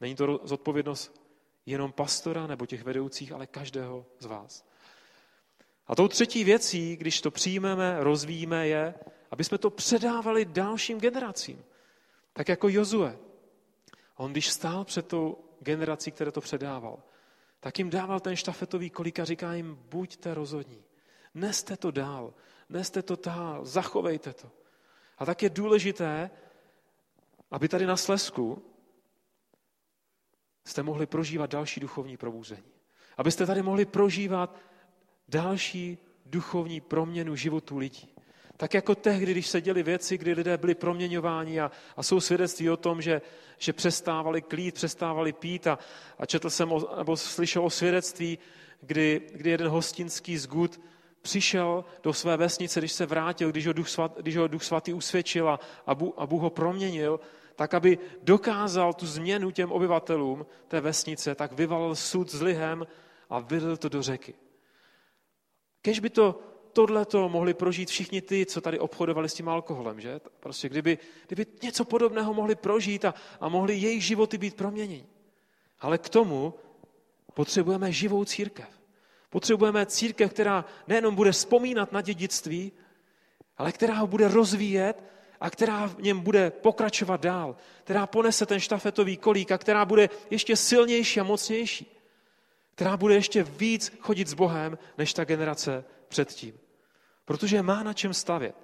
Není 0.00 0.14
to 0.14 0.40
zodpovědnost 0.44 1.22
jenom 1.66 1.92
pastora 1.92 2.46
nebo 2.46 2.66
těch 2.66 2.82
vedoucích, 2.82 3.32
ale 3.32 3.46
každého 3.46 4.06
z 4.18 4.26
vás. 4.26 4.64
A 5.86 5.94
tou 5.94 6.08
třetí 6.08 6.44
věcí, 6.44 6.96
když 6.96 7.20
to 7.20 7.30
přijmeme, 7.30 7.96
rozvíjíme, 8.00 8.68
je, 8.68 8.94
aby 9.30 9.44
jsme 9.44 9.58
to 9.58 9.70
předávali 9.70 10.44
dalším 10.44 11.00
generacím. 11.00 11.64
Tak 12.32 12.48
jako 12.48 12.68
Jozue. 12.68 13.18
On, 14.16 14.32
když 14.32 14.48
stál 14.50 14.84
před 14.84 15.06
tou 15.06 15.38
generací, 15.60 16.10
které 16.10 16.32
to 16.32 16.40
předával, 16.40 17.02
tak 17.60 17.78
jim 17.78 17.90
dával 17.90 18.20
ten 18.20 18.36
štafetový 18.36 18.90
kolík 18.90 19.18
a 19.18 19.24
říká 19.24 19.52
jim, 19.54 19.78
buďte 19.90 20.34
rozhodní. 20.34 20.84
Neste 21.34 21.76
to 21.76 21.90
dál, 21.90 22.34
neste 22.68 23.02
to 23.02 23.16
dál, 23.16 23.64
zachovejte 23.64 24.32
to. 24.32 24.50
A 25.18 25.24
tak 25.24 25.42
je 25.42 25.50
důležité, 25.50 26.30
aby 27.50 27.68
tady 27.68 27.86
na 27.86 27.96
Slesku 27.96 28.62
jste 30.68 30.82
mohli 30.82 31.06
prožívat 31.06 31.50
další 31.50 31.80
duchovní 31.80 32.16
probuzení. 32.16 32.72
Abyste 33.16 33.46
tady 33.46 33.62
mohli 33.62 33.84
prožívat 33.84 34.56
další 35.28 35.98
duchovní 36.26 36.80
proměnu 36.80 37.36
životu 37.36 37.78
lidí. 37.78 38.08
Tak 38.56 38.74
jako 38.74 38.94
tehdy, 38.94 39.32
když 39.32 39.46
se 39.46 39.60
děli 39.60 39.82
věci, 39.82 40.18
kdy 40.18 40.32
lidé 40.32 40.56
byli 40.56 40.74
proměňováni 40.74 41.60
a, 41.60 41.70
a 41.96 42.02
jsou 42.02 42.20
svědectví 42.20 42.70
o 42.70 42.76
tom, 42.76 43.02
že, 43.02 43.22
že 43.58 43.72
přestávali 43.72 44.42
klít, 44.42 44.74
přestávali 44.74 45.32
pít 45.32 45.66
a, 45.66 45.78
a 46.18 46.26
četl 46.26 46.50
jsem, 46.50 46.72
o, 46.72 46.96
nebo 46.98 47.16
slyšel 47.16 47.64
o 47.64 47.70
svědectví, 47.70 48.38
kdy, 48.80 49.20
kdy 49.32 49.50
jeden 49.50 49.68
hostinský 49.68 50.38
zgud 50.38 50.80
přišel 51.22 51.84
do 52.02 52.12
své 52.12 52.36
vesnice, 52.36 52.80
když 52.80 52.92
se 52.92 53.06
vrátil, 53.06 53.50
když 53.50 53.66
ho 53.66 53.72
Duch, 53.72 53.88
svat, 53.88 54.18
když 54.20 54.36
ho 54.36 54.48
Duch 54.48 54.64
Svatý 54.64 54.92
usvědčil 54.92 55.48
a, 55.48 55.60
a, 55.86 55.94
Bůh, 55.94 56.14
a 56.16 56.26
Bůh 56.26 56.42
ho 56.42 56.50
proměnil, 56.50 57.20
tak 57.58 57.74
aby 57.74 57.98
dokázal 58.22 58.94
tu 58.94 59.06
změnu 59.06 59.50
těm 59.50 59.72
obyvatelům 59.72 60.46
té 60.68 60.80
vesnice, 60.80 61.34
tak 61.34 61.52
vyvalil 61.52 61.96
sud 61.96 62.30
s 62.30 62.42
lihem 62.42 62.86
a 63.30 63.38
vylil 63.38 63.76
to 63.76 63.88
do 63.88 64.02
řeky. 64.02 64.34
Kež 65.82 66.00
by 66.00 66.10
to 66.10 66.40
tohleto 66.72 67.28
mohli 67.28 67.54
prožít 67.54 67.90
všichni 67.90 68.22
ty, 68.22 68.46
co 68.46 68.60
tady 68.60 68.78
obchodovali 68.78 69.28
s 69.28 69.34
tím 69.34 69.48
alkoholem, 69.48 70.00
že? 70.00 70.20
Prostě 70.40 70.68
kdyby, 70.68 70.98
kdyby 71.26 71.46
něco 71.62 71.84
podobného 71.84 72.34
mohli 72.34 72.54
prožít 72.54 73.04
a, 73.04 73.14
a 73.40 73.48
mohli 73.48 73.74
jejich 73.74 74.04
životy 74.04 74.38
být 74.38 74.56
proměněni. 74.56 75.06
Ale 75.80 75.98
k 75.98 76.08
tomu 76.08 76.54
potřebujeme 77.34 77.92
živou 77.92 78.24
církev. 78.24 78.70
Potřebujeme 79.30 79.86
církev, 79.86 80.30
která 80.30 80.64
nejenom 80.86 81.14
bude 81.14 81.32
vzpomínat 81.32 81.92
na 81.92 82.00
dědictví, 82.00 82.72
ale 83.56 83.72
která 83.72 83.94
ho 83.94 84.06
bude 84.06 84.28
rozvíjet 84.28 85.17
a 85.40 85.50
která 85.50 85.86
v 85.86 86.02
něm 86.02 86.20
bude 86.20 86.50
pokračovat 86.50 87.20
dál, 87.20 87.56
která 87.84 88.06
ponese 88.06 88.46
ten 88.46 88.60
štafetový 88.60 89.16
kolík 89.16 89.52
a 89.52 89.58
která 89.58 89.84
bude 89.84 90.08
ještě 90.30 90.56
silnější 90.56 91.20
a 91.20 91.24
mocnější 91.24 91.98
která 92.78 92.96
bude 92.96 93.14
ještě 93.14 93.42
víc 93.42 93.92
chodit 94.00 94.28
s 94.28 94.34
Bohem, 94.34 94.78
než 94.98 95.14
ta 95.14 95.24
generace 95.24 95.84
předtím. 96.08 96.54
Protože 97.24 97.62
má 97.62 97.82
na 97.82 97.92
čem 97.92 98.14
stavět. 98.14 98.54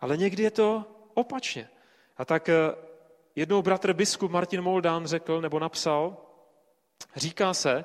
Ale 0.00 0.16
někdy 0.16 0.42
je 0.42 0.50
to 0.50 0.84
opačně. 1.14 1.68
A 2.16 2.24
tak 2.24 2.48
eh, 2.48 2.54
jednou 3.36 3.62
bratr 3.62 3.92
biskup 3.92 4.30
Martin 4.30 4.62
Moldán 4.62 5.06
řekl 5.06 5.40
nebo 5.40 5.58
napsal, 5.58 6.16
říká 7.16 7.54
se, 7.54 7.84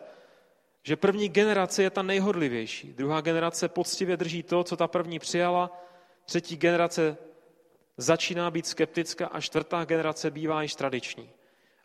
že 0.83 0.95
první 0.95 1.29
generace 1.29 1.83
je 1.83 1.89
ta 1.89 2.01
nejhodlivější. 2.01 2.93
Druhá 2.93 3.21
generace 3.21 3.69
poctivě 3.69 4.17
drží 4.17 4.43
to, 4.43 4.63
co 4.63 4.77
ta 4.77 4.87
první 4.87 5.19
přijala. 5.19 5.81
Třetí 6.25 6.57
generace 6.57 7.17
začíná 7.97 8.51
být 8.51 8.67
skeptická 8.67 9.27
a 9.27 9.41
čtvrtá 9.41 9.85
generace 9.85 10.31
bývá 10.31 10.61
již 10.61 10.75
tradiční. 10.75 11.29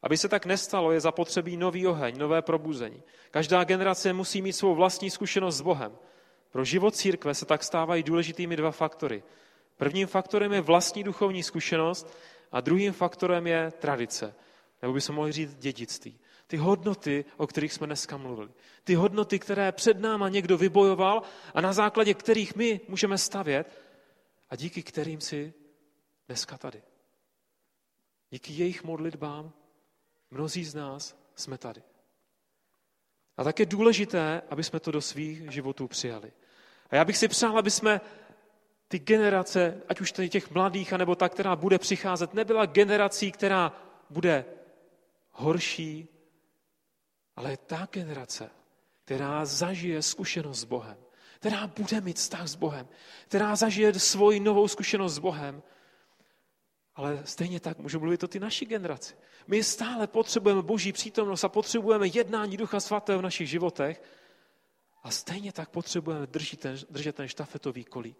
Aby 0.03 0.17
se 0.17 0.29
tak 0.29 0.47
nestalo, 0.47 0.93
je 0.93 1.01
zapotřebí 1.01 1.57
nový 1.57 1.87
oheň, 1.87 2.19
nové 2.19 2.43
probuzení. 2.43 3.03
Každá 3.31 3.65
generace 3.65 4.13
musí 4.13 4.43
mít 4.43 4.53
svou 4.53 4.75
vlastní 4.75 5.11
zkušenost 5.11 5.57
s 5.57 5.61
Bohem. 5.61 5.93
Pro 6.51 6.65
život 6.65 6.97
církve 6.97 7.35
se 7.35 7.47
tak 7.47 7.65
stávají 7.65 8.03
důležitými 8.03 8.57
dva 8.57 8.71
faktory. 8.71 9.23
Prvním 9.77 10.07
faktorem 10.07 10.53
je 10.53 10.61
vlastní 10.61 11.05
duchovní 11.05 11.43
zkušenost 11.43 12.17
a 12.53 12.61
druhým 12.61 12.93
faktorem 12.93 13.47
je 13.47 13.73
tradice, 13.79 14.35
nebo 14.83 14.95
bychom 14.95 15.15
mohli 15.17 15.33
říct 15.33 15.55
dědictví. 15.55 16.19
Ty 16.47 16.57
hodnoty, 16.57 17.25
o 17.37 17.47
kterých 17.47 17.73
jsme 17.73 17.87
dneska 17.87 18.17
mluvili. 18.17 18.49
Ty 18.85 18.95
hodnoty, 18.95 19.39
které 19.39 19.73
před 19.73 20.01
náma 20.01 20.29
někdo 20.29 20.59
vybojoval 20.59 21.23
a 21.55 21.61
na 21.61 21.73
základě 21.73 22.15
kterých 22.15 22.57
my 22.57 22.81
můžeme 22.89 23.19
stavět 23.19 23.81
a 24.51 24.57
díky 24.57 24.83
kterým 24.83 25.21
si 25.21 25.55
dneska 26.27 26.59
tady. 26.59 26.83
Díky 28.31 28.53
jejich 28.53 28.85
modlitbám 28.85 29.53
Mnozí 30.31 30.65
z 30.65 30.75
nás 30.75 31.17
jsme 31.35 31.59
tady. 31.59 31.83
A 33.37 33.45
tak 33.45 33.59
je 33.59 33.67
důležité, 33.67 34.43
aby 34.51 34.65
jsme 34.65 34.81
to 34.81 34.91
do 34.91 35.01
svých 35.01 35.53
životů 35.53 35.89
přijali. 35.89 36.33
A 36.91 36.97
já 36.97 37.05
bych 37.05 37.17
si 37.17 37.29
přál, 37.29 37.59
aby 37.59 37.71
jsme 37.71 38.01
ty 38.89 38.99
generace, 38.99 39.83
ať 39.89 40.01
už 40.01 40.13
tady 40.13 40.29
těch 40.29 40.51
mladých, 40.51 40.93
anebo 40.93 41.15
ta, 41.15 41.29
která 41.29 41.57
bude 41.57 41.79
přicházet, 41.79 42.35
nebyla 42.35 42.67
generací, 42.67 43.33
která 43.33 43.73
bude 44.11 44.45
horší, 45.31 46.09
ale 47.37 47.57
ta 47.57 47.89
generace, 47.93 48.51
která 49.05 49.45
zažije 49.45 50.03
zkušenost 50.03 50.61
s 50.61 50.65
Bohem, 50.65 50.97
která 51.37 51.67
bude 51.67 52.01
mít 52.01 52.17
vztah 52.17 52.47
s 52.47 52.55
Bohem, 52.55 52.89
která 53.29 53.57
zažije 53.57 53.95
svoji 53.95 54.41
novou 54.41 54.69
zkušenost 54.69 55.15
s 55.15 55.19
Bohem 55.19 55.63
Ale 56.97 57.23
stejně 57.25 57.61
tak 57.61 57.79
můžu 57.79 58.01
mluvit 58.01 58.25
o 58.25 58.29
ty 58.29 58.41
naší 58.41 58.67
generaci. 58.67 59.15
My 59.47 59.65
stále 59.65 60.07
potřebujeme 60.07 60.63
boží 60.63 60.93
přítomnost 60.93 61.45
a 61.45 61.49
potřebujeme 61.49 62.07
jednání 62.07 62.57
Ducha 62.57 62.81
Svatého 62.81 63.19
v 63.19 63.23
našich 63.23 63.49
životech 63.49 64.03
a 65.03 65.11
stejně 65.11 65.53
tak 65.53 65.69
potřebujeme 65.69 66.27
držet 66.27 66.61
ten, 66.61 66.77
držet 66.91 67.17
ten 67.17 67.29
štafetový 67.29 67.85
kolí. 67.85 68.17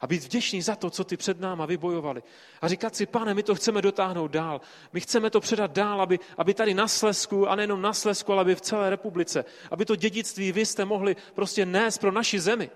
A 0.00 0.06
být 0.06 0.24
vděční 0.24 0.62
za 0.62 0.76
to, 0.76 0.90
co 0.90 1.04
ty 1.04 1.16
před 1.16 1.40
náma 1.40 1.66
vybojovali. 1.66 2.22
A 2.60 2.68
říkat 2.68 2.96
si, 2.96 3.06
pane, 3.06 3.34
my 3.34 3.42
to 3.42 3.54
chceme 3.54 3.82
dotáhnout 3.82 4.30
dál. 4.30 4.60
My 4.92 5.00
chceme 5.00 5.30
to 5.30 5.40
předat 5.40 5.70
dál, 5.70 6.02
aby, 6.02 6.18
aby 6.36 6.54
tady 6.54 6.74
na 6.74 6.88
Slesku, 6.88 7.48
a 7.48 7.56
nejenom 7.56 7.82
na 7.82 7.92
Slesku, 7.92 8.32
ale 8.32 8.40
aby 8.40 8.54
v 8.54 8.60
celé 8.60 8.90
republice, 8.90 9.44
aby 9.70 9.84
to 9.84 9.96
dědictví 9.96 10.52
vy 10.52 10.66
jste 10.66 10.84
mohli 10.84 11.16
prostě 11.34 11.66
nést 11.66 11.98
pro 11.98 12.12
naši 12.12 12.40
zemi. 12.40 12.70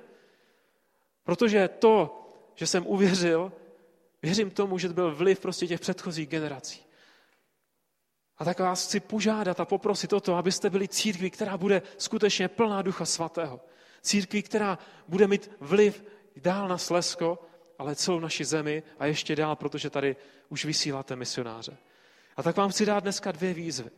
Protože 1.24 1.68
to, 1.68 2.26
že 2.54 2.66
jsem 2.66 2.86
uvěřil, 2.86 3.52
věřím 4.22 4.50
tomu, 4.50 4.78
že 4.78 4.88
to 4.88 4.94
byl 4.94 5.14
vliv 5.14 5.40
prostě 5.40 5.66
těch 5.66 5.80
předchozích 5.80 6.28
generací. 6.28 6.82
A 8.38 8.44
tak 8.44 8.60
vás 8.60 8.86
chci 8.86 9.00
požádat 9.00 9.60
a 9.60 9.64
poprosit 9.64 10.12
o 10.12 10.20
to, 10.20 10.34
abyste 10.34 10.70
byli 10.70 10.88
církví, 10.88 11.30
která 11.30 11.56
bude 11.56 11.82
skutečně 11.98 12.48
plná 12.48 12.82
Ducha 12.82 13.04
Svatého. 13.04 13.60
Církví, 14.02 14.42
která 14.42 14.78
bude 15.08 15.26
mít 15.26 15.50
vliv 15.60 16.04
dál 16.36 16.68
na 16.68 16.78
Slesko, 16.78 17.38
ale 17.78 17.96
celou 17.96 18.20
naši 18.20 18.44
zemi 18.44 18.82
a 18.98 19.06
ještě 19.06 19.36
dál, 19.36 19.56
protože 19.56 19.90
tady 19.90 20.16
už 20.48 20.64
vysíláte 20.64 21.16
misionáře. 21.16 21.76
A 22.36 22.42
tak 22.42 22.56
vám 22.56 22.70
chci 22.70 22.86
dát 22.86 23.00
dneska 23.00 23.32
dvě 23.32 23.54
výzvy. 23.54 23.90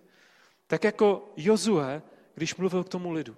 Tak 0.66 0.85
jako 0.85 1.33
Jozue, 1.37 2.03
když 2.35 2.57
mluvil 2.57 2.85
k 2.85 2.89
tomu 2.89 3.12
lidu, 3.12 3.37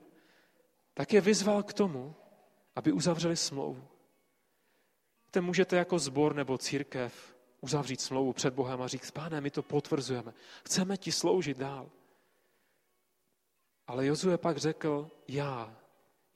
tak 0.94 1.12
je 1.12 1.20
vyzval 1.20 1.62
k 1.62 1.72
tomu, 1.72 2.14
aby 2.76 2.92
uzavřeli 2.92 3.36
smlouvu. 3.36 3.88
Te 5.30 5.40
můžete 5.40 5.76
jako 5.76 5.98
zbor 5.98 6.34
nebo 6.34 6.58
církev 6.58 7.36
uzavřít 7.60 8.00
smlouvu 8.00 8.32
před 8.32 8.54
Bohem 8.54 8.82
a 8.82 8.88
říct, 8.88 9.10
páne, 9.10 9.40
my 9.40 9.50
to 9.50 9.62
potvrzujeme, 9.62 10.34
chceme 10.64 10.96
ti 10.96 11.12
sloužit 11.12 11.58
dál. 11.58 11.90
Ale 13.86 14.06
Jozue 14.06 14.38
pak 14.38 14.56
řekl, 14.56 15.10
já, 15.28 15.76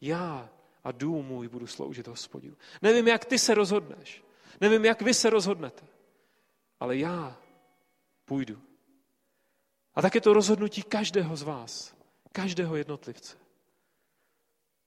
já 0.00 0.50
a 0.84 0.92
dům 0.92 1.26
můj 1.26 1.48
budu 1.48 1.66
sloužit 1.66 2.06
hospodinu. 2.06 2.56
Nevím, 2.82 3.08
jak 3.08 3.24
ty 3.24 3.38
se 3.38 3.54
rozhodneš. 3.54 4.24
Nevím, 4.60 4.84
jak 4.84 5.02
vy 5.02 5.14
se 5.14 5.30
rozhodnete. 5.30 5.86
Ale 6.80 6.96
já 6.96 7.36
půjdu. 8.24 8.62
A 9.94 10.02
tak 10.02 10.14
je 10.14 10.20
to 10.20 10.32
rozhodnutí 10.32 10.82
každého 10.82 11.36
z 11.36 11.42
vás. 11.42 11.94
Každého 12.32 12.76
jednotlivce. 12.76 13.36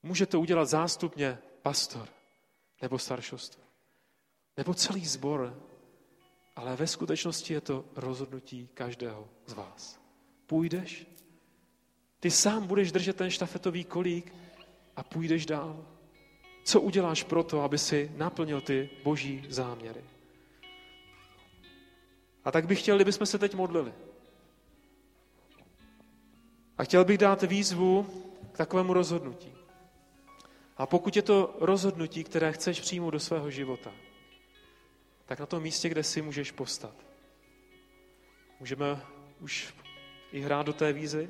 Může 0.04 0.26
to 0.26 0.40
udělat 0.40 0.66
zástupně 0.66 1.38
pastor 1.62 2.08
nebo 2.82 3.00
staršostvo. 3.00 3.63
Nebo 4.58 4.74
celý 4.74 5.06
sbor. 5.06 5.60
Ale 6.56 6.76
ve 6.76 6.88
skutečnosti 6.88 7.54
je 7.54 7.62
to 7.62 7.86
rozhodnutí 7.96 8.70
každého 8.74 9.30
z 9.46 9.54
vás. 9.54 10.00
Půjdeš? 10.48 11.08
Ty 12.20 12.32
sám 12.32 12.68
budeš 12.68 12.92
držet 12.92 13.16
ten 13.16 13.30
štafetový 13.30 13.84
kolík 13.84 14.34
a 14.96 15.04
půjdeš 15.04 15.46
dál. 15.46 15.86
Co 16.64 16.82
uděláš 16.82 17.24
pro 17.24 17.44
to, 17.44 17.62
aby 17.62 17.78
si 17.78 18.12
naplnil 18.16 18.62
ty 18.62 18.90
boží 19.04 19.46
záměry? 19.50 20.04
A 22.46 22.52
tak 22.52 22.68
bych 22.68 22.80
chtěl, 22.80 22.96
kdybychom 22.96 23.28
se 23.28 23.40
teď 23.40 23.54
modlili. 23.56 23.94
A 26.78 26.84
chtěl 26.84 27.06
bych 27.06 27.18
dát 27.18 27.44
výzvu 27.44 28.08
k 28.52 28.58
takovému 28.58 28.94
rozhodnutí. 28.94 29.54
A 30.78 30.86
pokud 30.86 31.16
je 31.16 31.22
to 31.22 31.56
rozhodnutí, 31.60 32.24
které 32.24 32.52
chceš 32.52 32.82
přijmout 32.82 33.12
do 33.12 33.20
svého 33.20 33.52
života, 33.52 33.92
tak 35.26 35.40
na 35.40 35.46
tom 35.46 35.64
místě, 35.64 35.90
kde 35.90 36.04
si 36.04 36.22
můžeš 36.22 36.52
postat. 36.52 36.96
Můžeme 38.60 39.02
už 39.40 39.74
i 40.32 40.40
hrát 40.40 40.66
do 40.66 40.74
té 40.74 40.94
výzvy? 40.94 41.30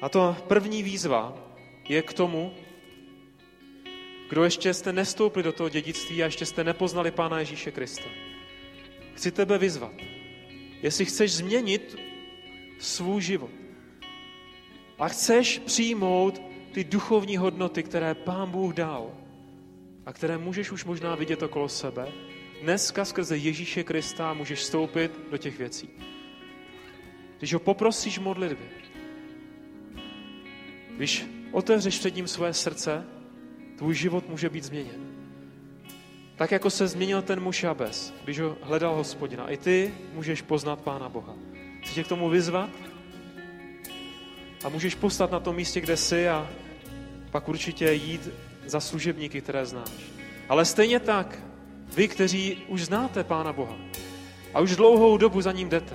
A 0.00 0.08
to 0.08 0.36
první 0.48 0.82
výzva 0.82 1.38
je 1.88 2.02
k 2.02 2.12
tomu, 2.12 2.54
kdo 4.28 4.44
ještě 4.44 4.74
jste 4.74 4.92
nestoupili 4.92 5.42
do 5.42 5.52
toho 5.52 5.68
dědictví 5.68 6.22
a 6.22 6.26
ještě 6.26 6.46
jste 6.46 6.64
nepoznali 6.64 7.10
Pána 7.10 7.38
Ježíše 7.38 7.70
Krista. 7.70 8.08
Chci 9.14 9.30
tebe 9.30 9.58
vyzvat. 9.58 9.92
Jestli 10.82 11.04
chceš 11.04 11.32
změnit 11.32 11.96
svůj 12.78 13.22
život 13.22 13.50
a 14.98 15.08
chceš 15.08 15.58
přijmout 15.58 16.42
ty 16.72 16.84
duchovní 16.84 17.36
hodnoty, 17.36 17.82
které 17.82 18.14
Pán 18.14 18.50
Bůh 18.50 18.74
dal 18.74 19.10
a 20.06 20.12
které 20.12 20.38
můžeš 20.38 20.70
už 20.70 20.84
možná 20.84 21.14
vidět 21.14 21.42
okolo 21.42 21.68
sebe, 21.68 22.08
dneska 22.62 23.04
skrze 23.04 23.36
Ježíše 23.36 23.84
Krista 23.84 24.34
můžeš 24.34 24.58
vstoupit 24.58 25.20
do 25.30 25.38
těch 25.38 25.58
věcí. 25.58 25.90
Když 27.38 27.54
ho 27.54 27.60
poprosíš 27.60 28.18
v 28.18 28.22
modlitbě, 28.22 28.68
když 30.96 31.26
otevřeš 31.52 31.98
před 31.98 32.14
ním 32.14 32.28
své 32.28 32.54
srdce, 32.54 33.06
tvůj 33.78 33.94
život 33.94 34.28
může 34.28 34.48
být 34.48 34.64
změněn. 34.64 35.12
Tak 36.36 36.50
jako 36.50 36.70
se 36.70 36.88
změnil 36.88 37.22
ten 37.22 37.40
muž 37.40 37.62
Jabez, 37.62 38.14
když 38.24 38.40
ho 38.40 38.56
hledal 38.62 38.94
hospodina. 38.94 39.48
I 39.48 39.56
ty 39.56 39.94
můžeš 40.12 40.42
poznat 40.42 40.80
Pána 40.80 41.08
Boha. 41.08 41.34
Chci 41.82 41.94
tě 41.94 42.04
k 42.04 42.08
tomu 42.08 42.28
vyzvat 42.28 42.70
a 44.64 44.68
můžeš 44.68 44.94
postat 44.94 45.30
na 45.30 45.40
tom 45.40 45.56
místě, 45.56 45.80
kde 45.80 45.96
jsi 45.96 46.28
a 46.28 46.50
pak 47.30 47.48
určitě 47.48 47.92
jít 47.92 48.28
za 48.66 48.80
služebníky, 48.80 49.40
které 49.40 49.66
znáš. 49.66 49.90
Ale 50.48 50.64
stejně 50.64 51.00
tak, 51.00 51.38
vy, 51.96 52.08
kteří 52.08 52.62
už 52.68 52.84
znáte 52.84 53.24
Pána 53.24 53.52
Boha 53.52 53.76
a 54.54 54.60
už 54.60 54.76
dlouhou 54.76 55.16
dobu 55.16 55.40
za 55.40 55.52
ním 55.52 55.68
jdete, 55.68 55.94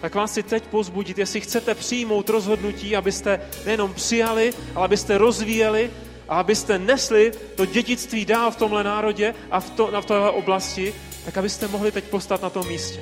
tak 0.00 0.14
vás 0.14 0.34
si 0.34 0.42
teď 0.42 0.66
pozbudit, 0.66 1.18
jestli 1.18 1.40
chcete 1.40 1.74
přijmout 1.74 2.28
rozhodnutí, 2.28 2.96
abyste 2.96 3.40
nejenom 3.64 3.94
přijali, 3.94 4.52
ale 4.74 4.84
abyste 4.84 5.18
rozvíjeli 5.18 5.90
a 6.28 6.40
abyste 6.40 6.78
nesli 6.78 7.32
to 7.54 7.66
dědictví 7.66 8.24
dál 8.24 8.50
v 8.50 8.56
tomhle 8.56 8.84
národě 8.84 9.34
a 9.50 9.60
v, 9.60 9.70
to, 9.70 10.00
v 10.00 10.04
téhle 10.04 10.30
oblasti, 10.30 10.94
tak 11.24 11.38
abyste 11.38 11.68
mohli 11.68 11.92
teď 11.92 12.04
postat 12.04 12.42
na 12.42 12.50
tom 12.50 12.68
místě. 12.68 13.00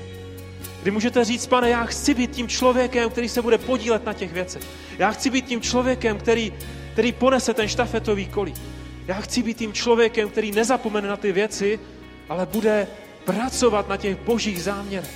Kdy 0.83 0.91
můžete 0.91 1.25
říct, 1.25 1.47
pane, 1.47 1.71
já 1.71 1.85
chci 1.85 2.15
být 2.15 2.31
tím 2.31 2.49
člověkem, 2.49 3.11
který 3.11 3.29
se 3.29 3.43
bude 3.43 3.59
podílet 3.59 4.07
na 4.07 4.13
těch 4.13 4.33
věcech. 4.33 4.63
Já 4.99 5.11
chci 5.11 5.31
být 5.31 5.47
tím 5.47 5.61
člověkem, 5.61 6.19
který, 6.19 6.53
který 6.93 7.13
ponese 7.13 7.55
ten 7.55 7.69
štafetový 7.69 8.27
kolí. 8.27 8.55
Já 9.09 9.15
chci 9.15 9.43
být 9.43 9.59
tím 9.59 9.73
člověkem, 9.73 10.29
který 10.29 10.53
nezapomene 10.53 11.09
na 11.09 11.17
ty 11.17 11.33
věci, 11.33 11.81
ale 12.29 12.47
bude 12.47 12.87
pracovat 13.25 13.89
na 13.89 13.97
těch 13.97 14.17
božích 14.17 14.63
záměrech. 14.63 15.11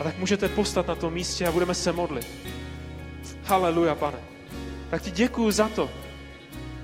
A 0.00 0.04
tak 0.04 0.18
můžete 0.18 0.48
postat 0.48 0.86
na 0.86 0.94
tom 0.94 1.12
místě 1.12 1.46
a 1.46 1.52
budeme 1.52 1.74
se 1.74 1.92
modlit. 1.92 2.26
Haleluja, 3.44 3.94
pane. 3.94 4.18
Tak 4.90 5.02
ti 5.02 5.10
děkuju 5.10 5.50
za 5.50 5.68
to, 5.68 5.90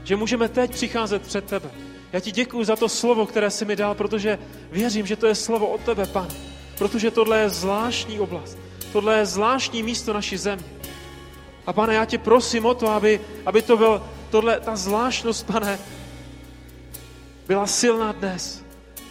že 0.05 0.17
můžeme 0.17 0.49
teď 0.49 0.71
přicházet 0.71 1.23
před 1.23 1.45
tebe. 1.45 1.71
Já 2.12 2.21
ti 2.21 2.33
děkuju 2.33 2.65
za 2.65 2.77
to 2.77 2.89
slovo, 2.89 3.27
které 3.27 3.51
jsi 3.51 3.65
mi 3.65 3.77
dal, 3.77 3.95
protože 3.95 4.39
věřím, 4.71 5.07
že 5.07 5.17
to 5.17 5.27
je 5.27 5.35
slovo 5.35 5.67
od 5.67 5.81
tebe, 5.81 6.07
pane. 6.07 6.35
Protože 6.79 7.11
tohle 7.11 7.41
je 7.41 7.49
zvláštní 7.49 8.21
oblast. 8.21 8.59
Tohle 8.93 9.19
je 9.19 9.27
zvláštní 9.27 9.83
místo 9.83 10.12
naší 10.12 10.37
země. 10.37 10.67
A 11.67 11.73
pane, 11.73 11.95
já 11.95 12.05
tě 12.05 12.19
prosím 12.19 12.67
o 12.67 12.75
to, 12.75 12.89
aby, 12.89 13.21
aby 13.47 13.62
to 13.62 13.77
byl, 13.77 14.03
tohle, 14.35 14.61
ta 14.61 14.76
zvláštnost, 14.76 15.47
pane, 15.47 15.78
byla 17.47 17.66
silná 17.66 18.12
dnes. 18.12 18.64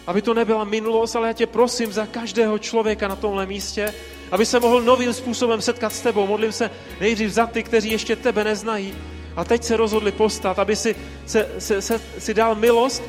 Aby 0.06 0.22
to 0.22 0.34
nebyla 0.34 0.64
minulost, 0.64 1.16
ale 1.16 1.28
já 1.28 1.32
tě 1.32 1.46
prosím 1.46 1.92
za 1.92 2.06
každého 2.06 2.58
člověka 2.58 3.08
na 3.08 3.16
tomhle 3.16 3.46
místě, 3.46 3.94
aby 4.30 4.46
se 4.46 4.60
mohl 4.60 4.82
novým 4.82 5.12
způsobem 5.12 5.60
setkat 5.60 5.92
s 5.92 6.00
tebou. 6.00 6.26
Modlím 6.26 6.52
se 6.52 6.70
nejdřív 7.00 7.30
za 7.30 7.46
ty, 7.46 7.62
kteří 7.62 7.90
ještě 7.90 8.16
tebe 8.16 8.44
neznají 8.44 8.94
a 9.36 9.44
teď 9.44 9.64
se 9.64 9.76
rozhodli 9.76 10.12
postat, 10.12 10.58
aby 10.58 10.76
si, 10.76 10.96
se, 11.26 11.48
se, 11.58 11.82
se, 11.82 12.00
si 12.18 12.34
dal 12.34 12.54
milost, 12.54 13.02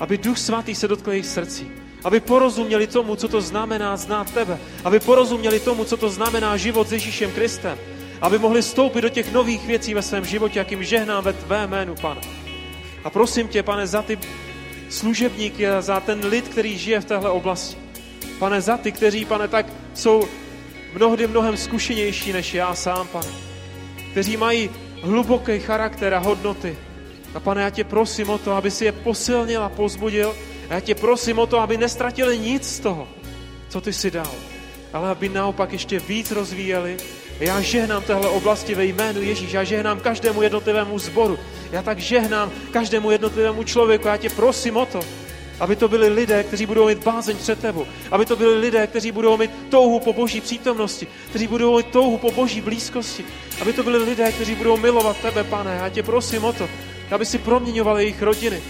aby 0.00 0.18
Duch 0.18 0.38
Svatý 0.38 0.74
se 0.74 0.88
dotkl 0.88 1.10
jejich 1.10 1.26
srdcí. 1.26 1.70
Aby 2.04 2.20
porozuměli 2.20 2.86
tomu, 2.86 3.16
co 3.16 3.28
to 3.28 3.40
znamená 3.40 3.96
znát 3.96 4.30
tebe. 4.34 4.58
Aby 4.84 5.00
porozuměli 5.00 5.60
tomu, 5.60 5.84
co 5.84 5.96
to 5.96 6.10
znamená 6.10 6.56
život 6.56 6.88
s 6.88 6.92
Ježíšem 6.92 7.30
Kristem. 7.30 7.78
Aby 8.24 8.38
mohli 8.38 8.62
stoupit 8.62 9.00
do 9.00 9.08
těch 9.08 9.32
nových 9.32 9.66
věcí 9.66 9.94
ve 9.94 10.02
svém 10.02 10.24
životě, 10.24 10.58
jakým 10.58 10.84
žehnám 10.84 11.24
ve 11.24 11.32
tvé 11.32 11.66
jménu, 11.66 11.94
pane. 11.94 12.20
A 13.04 13.10
prosím 13.10 13.48
tě, 13.48 13.62
pane, 13.62 13.86
za 13.86 14.02
ty 14.02 14.18
služebníky 14.88 15.66
za 15.80 16.00
ten 16.00 16.26
lid, 16.26 16.48
který 16.48 16.78
žije 16.78 17.00
v 17.00 17.04
téhle 17.04 17.30
oblasti. 17.30 17.76
Pane, 18.38 18.60
za 18.60 18.76
ty, 18.76 18.92
kteří, 18.92 19.24
pane, 19.24 19.48
tak 19.48 19.66
jsou 19.94 20.24
mnohdy 20.94 21.26
mnohem 21.26 21.56
zkušenější 21.56 22.32
než 22.32 22.54
já 22.54 22.74
sám, 22.74 23.08
pane. 23.08 23.28
Kteří 24.10 24.36
mají 24.36 24.70
hluboký 25.02 25.60
charakter 25.60 26.14
a 26.14 26.18
hodnoty. 26.18 26.76
A 27.34 27.40
pane, 27.40 27.62
já 27.62 27.70
tě 27.70 27.84
prosím 27.84 28.30
o 28.30 28.38
to, 28.38 28.52
aby 28.52 28.70
si 28.70 28.84
je 28.84 28.92
posilnil 28.92 29.62
a 29.62 29.68
pozbudil. 29.68 30.36
A 30.70 30.74
já 30.74 30.80
tě 30.80 30.94
prosím 30.94 31.38
o 31.38 31.46
to, 31.46 31.60
aby 31.60 31.76
nestratili 31.76 32.38
nic 32.38 32.76
z 32.76 32.80
toho, 32.80 33.08
co 33.68 33.80
ty 33.80 33.92
si 33.92 34.10
dal. 34.10 34.32
Ale 34.92 35.10
aby 35.10 35.28
naopak 35.28 35.72
ještě 35.72 35.98
víc 35.98 36.30
rozvíjeli. 36.30 36.96
Já 37.40 37.60
žehnám 37.60 38.02
téhle 38.02 38.28
oblasti 38.28 38.74
ve 38.74 38.84
jménu 38.84 39.22
Ježíš. 39.22 39.52
Já 39.52 39.64
žehnám 39.64 40.00
každému 40.00 40.42
jednotlivému 40.42 40.98
zboru. 40.98 41.38
Já 41.72 41.82
tak 41.82 41.98
žehnám 41.98 42.52
každému 42.70 43.10
jednotlivému 43.10 43.62
člověku. 43.62 44.08
Já 44.08 44.16
tě 44.16 44.30
prosím 44.30 44.76
o 44.76 44.86
to, 44.86 45.00
Aby 45.60 45.76
to 45.76 45.88
byli 45.88 46.08
lidé, 46.08 46.44
kteří 46.44 46.66
budou 46.66 46.86
mít 46.86 47.04
bázeň 47.04 47.36
před 47.36 47.60
tebou. 47.60 47.86
Aby 48.10 48.26
to 48.26 48.36
byli 48.36 48.58
lidé, 48.58 48.86
kteří 48.86 49.12
budou 49.12 49.36
mít 49.36 49.50
touhu 49.70 50.00
po 50.00 50.12
boží 50.12 50.40
přítomnosti. 50.40 51.06
Kteří 51.30 51.46
budou 51.46 51.76
mít 51.76 51.86
touhu 51.86 52.18
po 52.18 52.30
boží 52.30 52.60
blízkosti. 52.60 53.24
Aby 53.60 53.72
to 53.72 53.82
byli 53.82 54.04
lidé, 54.04 54.32
kteří 54.32 54.54
budou 54.54 54.76
milovat 54.76 55.16
tebe, 55.16 55.44
pane. 55.44 55.74
Já 55.74 55.88
tě 55.88 56.02
prosím 56.02 56.44
o 56.44 56.52
to, 56.52 56.68
aby 57.10 57.26
si 57.26 57.38
proměňoval 57.38 57.98
jejich 57.98 58.22
rodiny. 58.22 58.62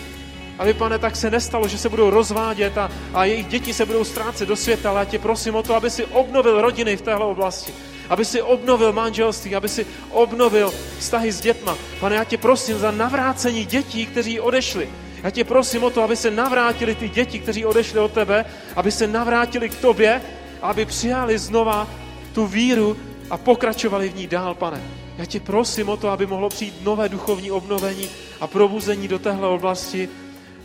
Aby, 0.58 0.74
pane, 0.74 0.98
tak 0.98 1.16
se 1.16 1.30
nestalo, 1.30 1.68
že 1.68 1.78
se 1.78 1.88
budou 1.88 2.10
rozvádět 2.10 2.78
a, 2.78 2.90
a 3.14 3.24
jejich 3.24 3.46
děti 3.46 3.74
se 3.74 3.86
budou 3.86 4.04
ztrácet 4.04 4.48
do 4.48 4.56
světa, 4.56 4.90
ale 4.90 5.00
já 5.00 5.04
tě 5.04 5.18
prosím 5.18 5.54
o 5.54 5.62
to, 5.62 5.74
aby 5.74 5.90
si 5.90 6.04
obnovil 6.04 6.60
rodiny 6.60 6.96
v 6.96 7.02
téhle 7.02 7.26
oblasti. 7.26 7.74
Aby 8.08 8.24
si 8.24 8.42
obnovil 8.42 8.92
manželství, 8.92 9.54
aby 9.54 9.68
si 9.68 9.86
obnovil 10.10 10.72
vztahy 10.98 11.32
s 11.32 11.40
dětma. 11.40 11.76
Pane, 12.00 12.16
já 12.16 12.24
tě 12.24 12.38
prosím 12.38 12.78
za 12.78 12.90
navrácení 12.90 13.64
dětí, 13.64 14.06
kteří 14.06 14.40
odešli. 14.40 14.88
Já 15.22 15.30
tě 15.30 15.44
prosím 15.44 15.84
o 15.84 15.90
to, 15.90 16.02
aby 16.02 16.16
se 16.16 16.30
navrátili 16.30 16.94
ty 16.94 17.08
děti, 17.08 17.38
kteří 17.38 17.64
odešli 17.64 17.98
od 17.98 18.12
tebe, 18.12 18.44
aby 18.76 18.92
se 18.92 19.06
navrátili 19.06 19.68
k 19.68 19.80
tobě, 19.80 20.22
aby 20.62 20.84
přijali 20.84 21.38
znova 21.38 21.88
tu 22.32 22.46
víru 22.46 22.96
a 23.30 23.36
pokračovali 23.36 24.08
v 24.08 24.16
ní 24.16 24.26
dál, 24.26 24.54
pane. 24.54 24.82
Já 25.18 25.24
tě 25.24 25.40
prosím 25.40 25.88
o 25.88 25.96
to, 25.96 26.08
aby 26.08 26.26
mohlo 26.26 26.48
přijít 26.48 26.74
nové 26.82 27.08
duchovní 27.08 27.50
obnovení 27.50 28.08
a 28.40 28.46
probuzení 28.46 29.08
do 29.08 29.18
téhle 29.18 29.48
oblasti 29.48 30.08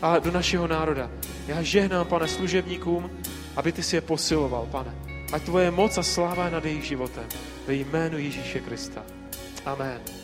a 0.02 0.18
do 0.18 0.30
našeho 0.30 0.66
národa. 0.66 1.10
Já 1.46 1.62
žehnám, 1.62 2.06
pane, 2.06 2.28
služebníkům, 2.28 3.10
aby 3.56 3.72
ty 3.72 3.82
si 3.82 3.96
je 3.96 4.00
posiloval, 4.00 4.68
pane. 4.70 4.94
Ať 5.32 5.42
tvoje 5.42 5.70
moc 5.70 5.98
a 5.98 6.02
sláva 6.02 6.50
nad 6.50 6.64
jejich 6.64 6.84
životem. 6.84 7.24
Ve 7.66 7.74
jménu 7.74 8.18
Ježíše 8.18 8.60
Krista. 8.60 9.02
Amen. 9.64 10.19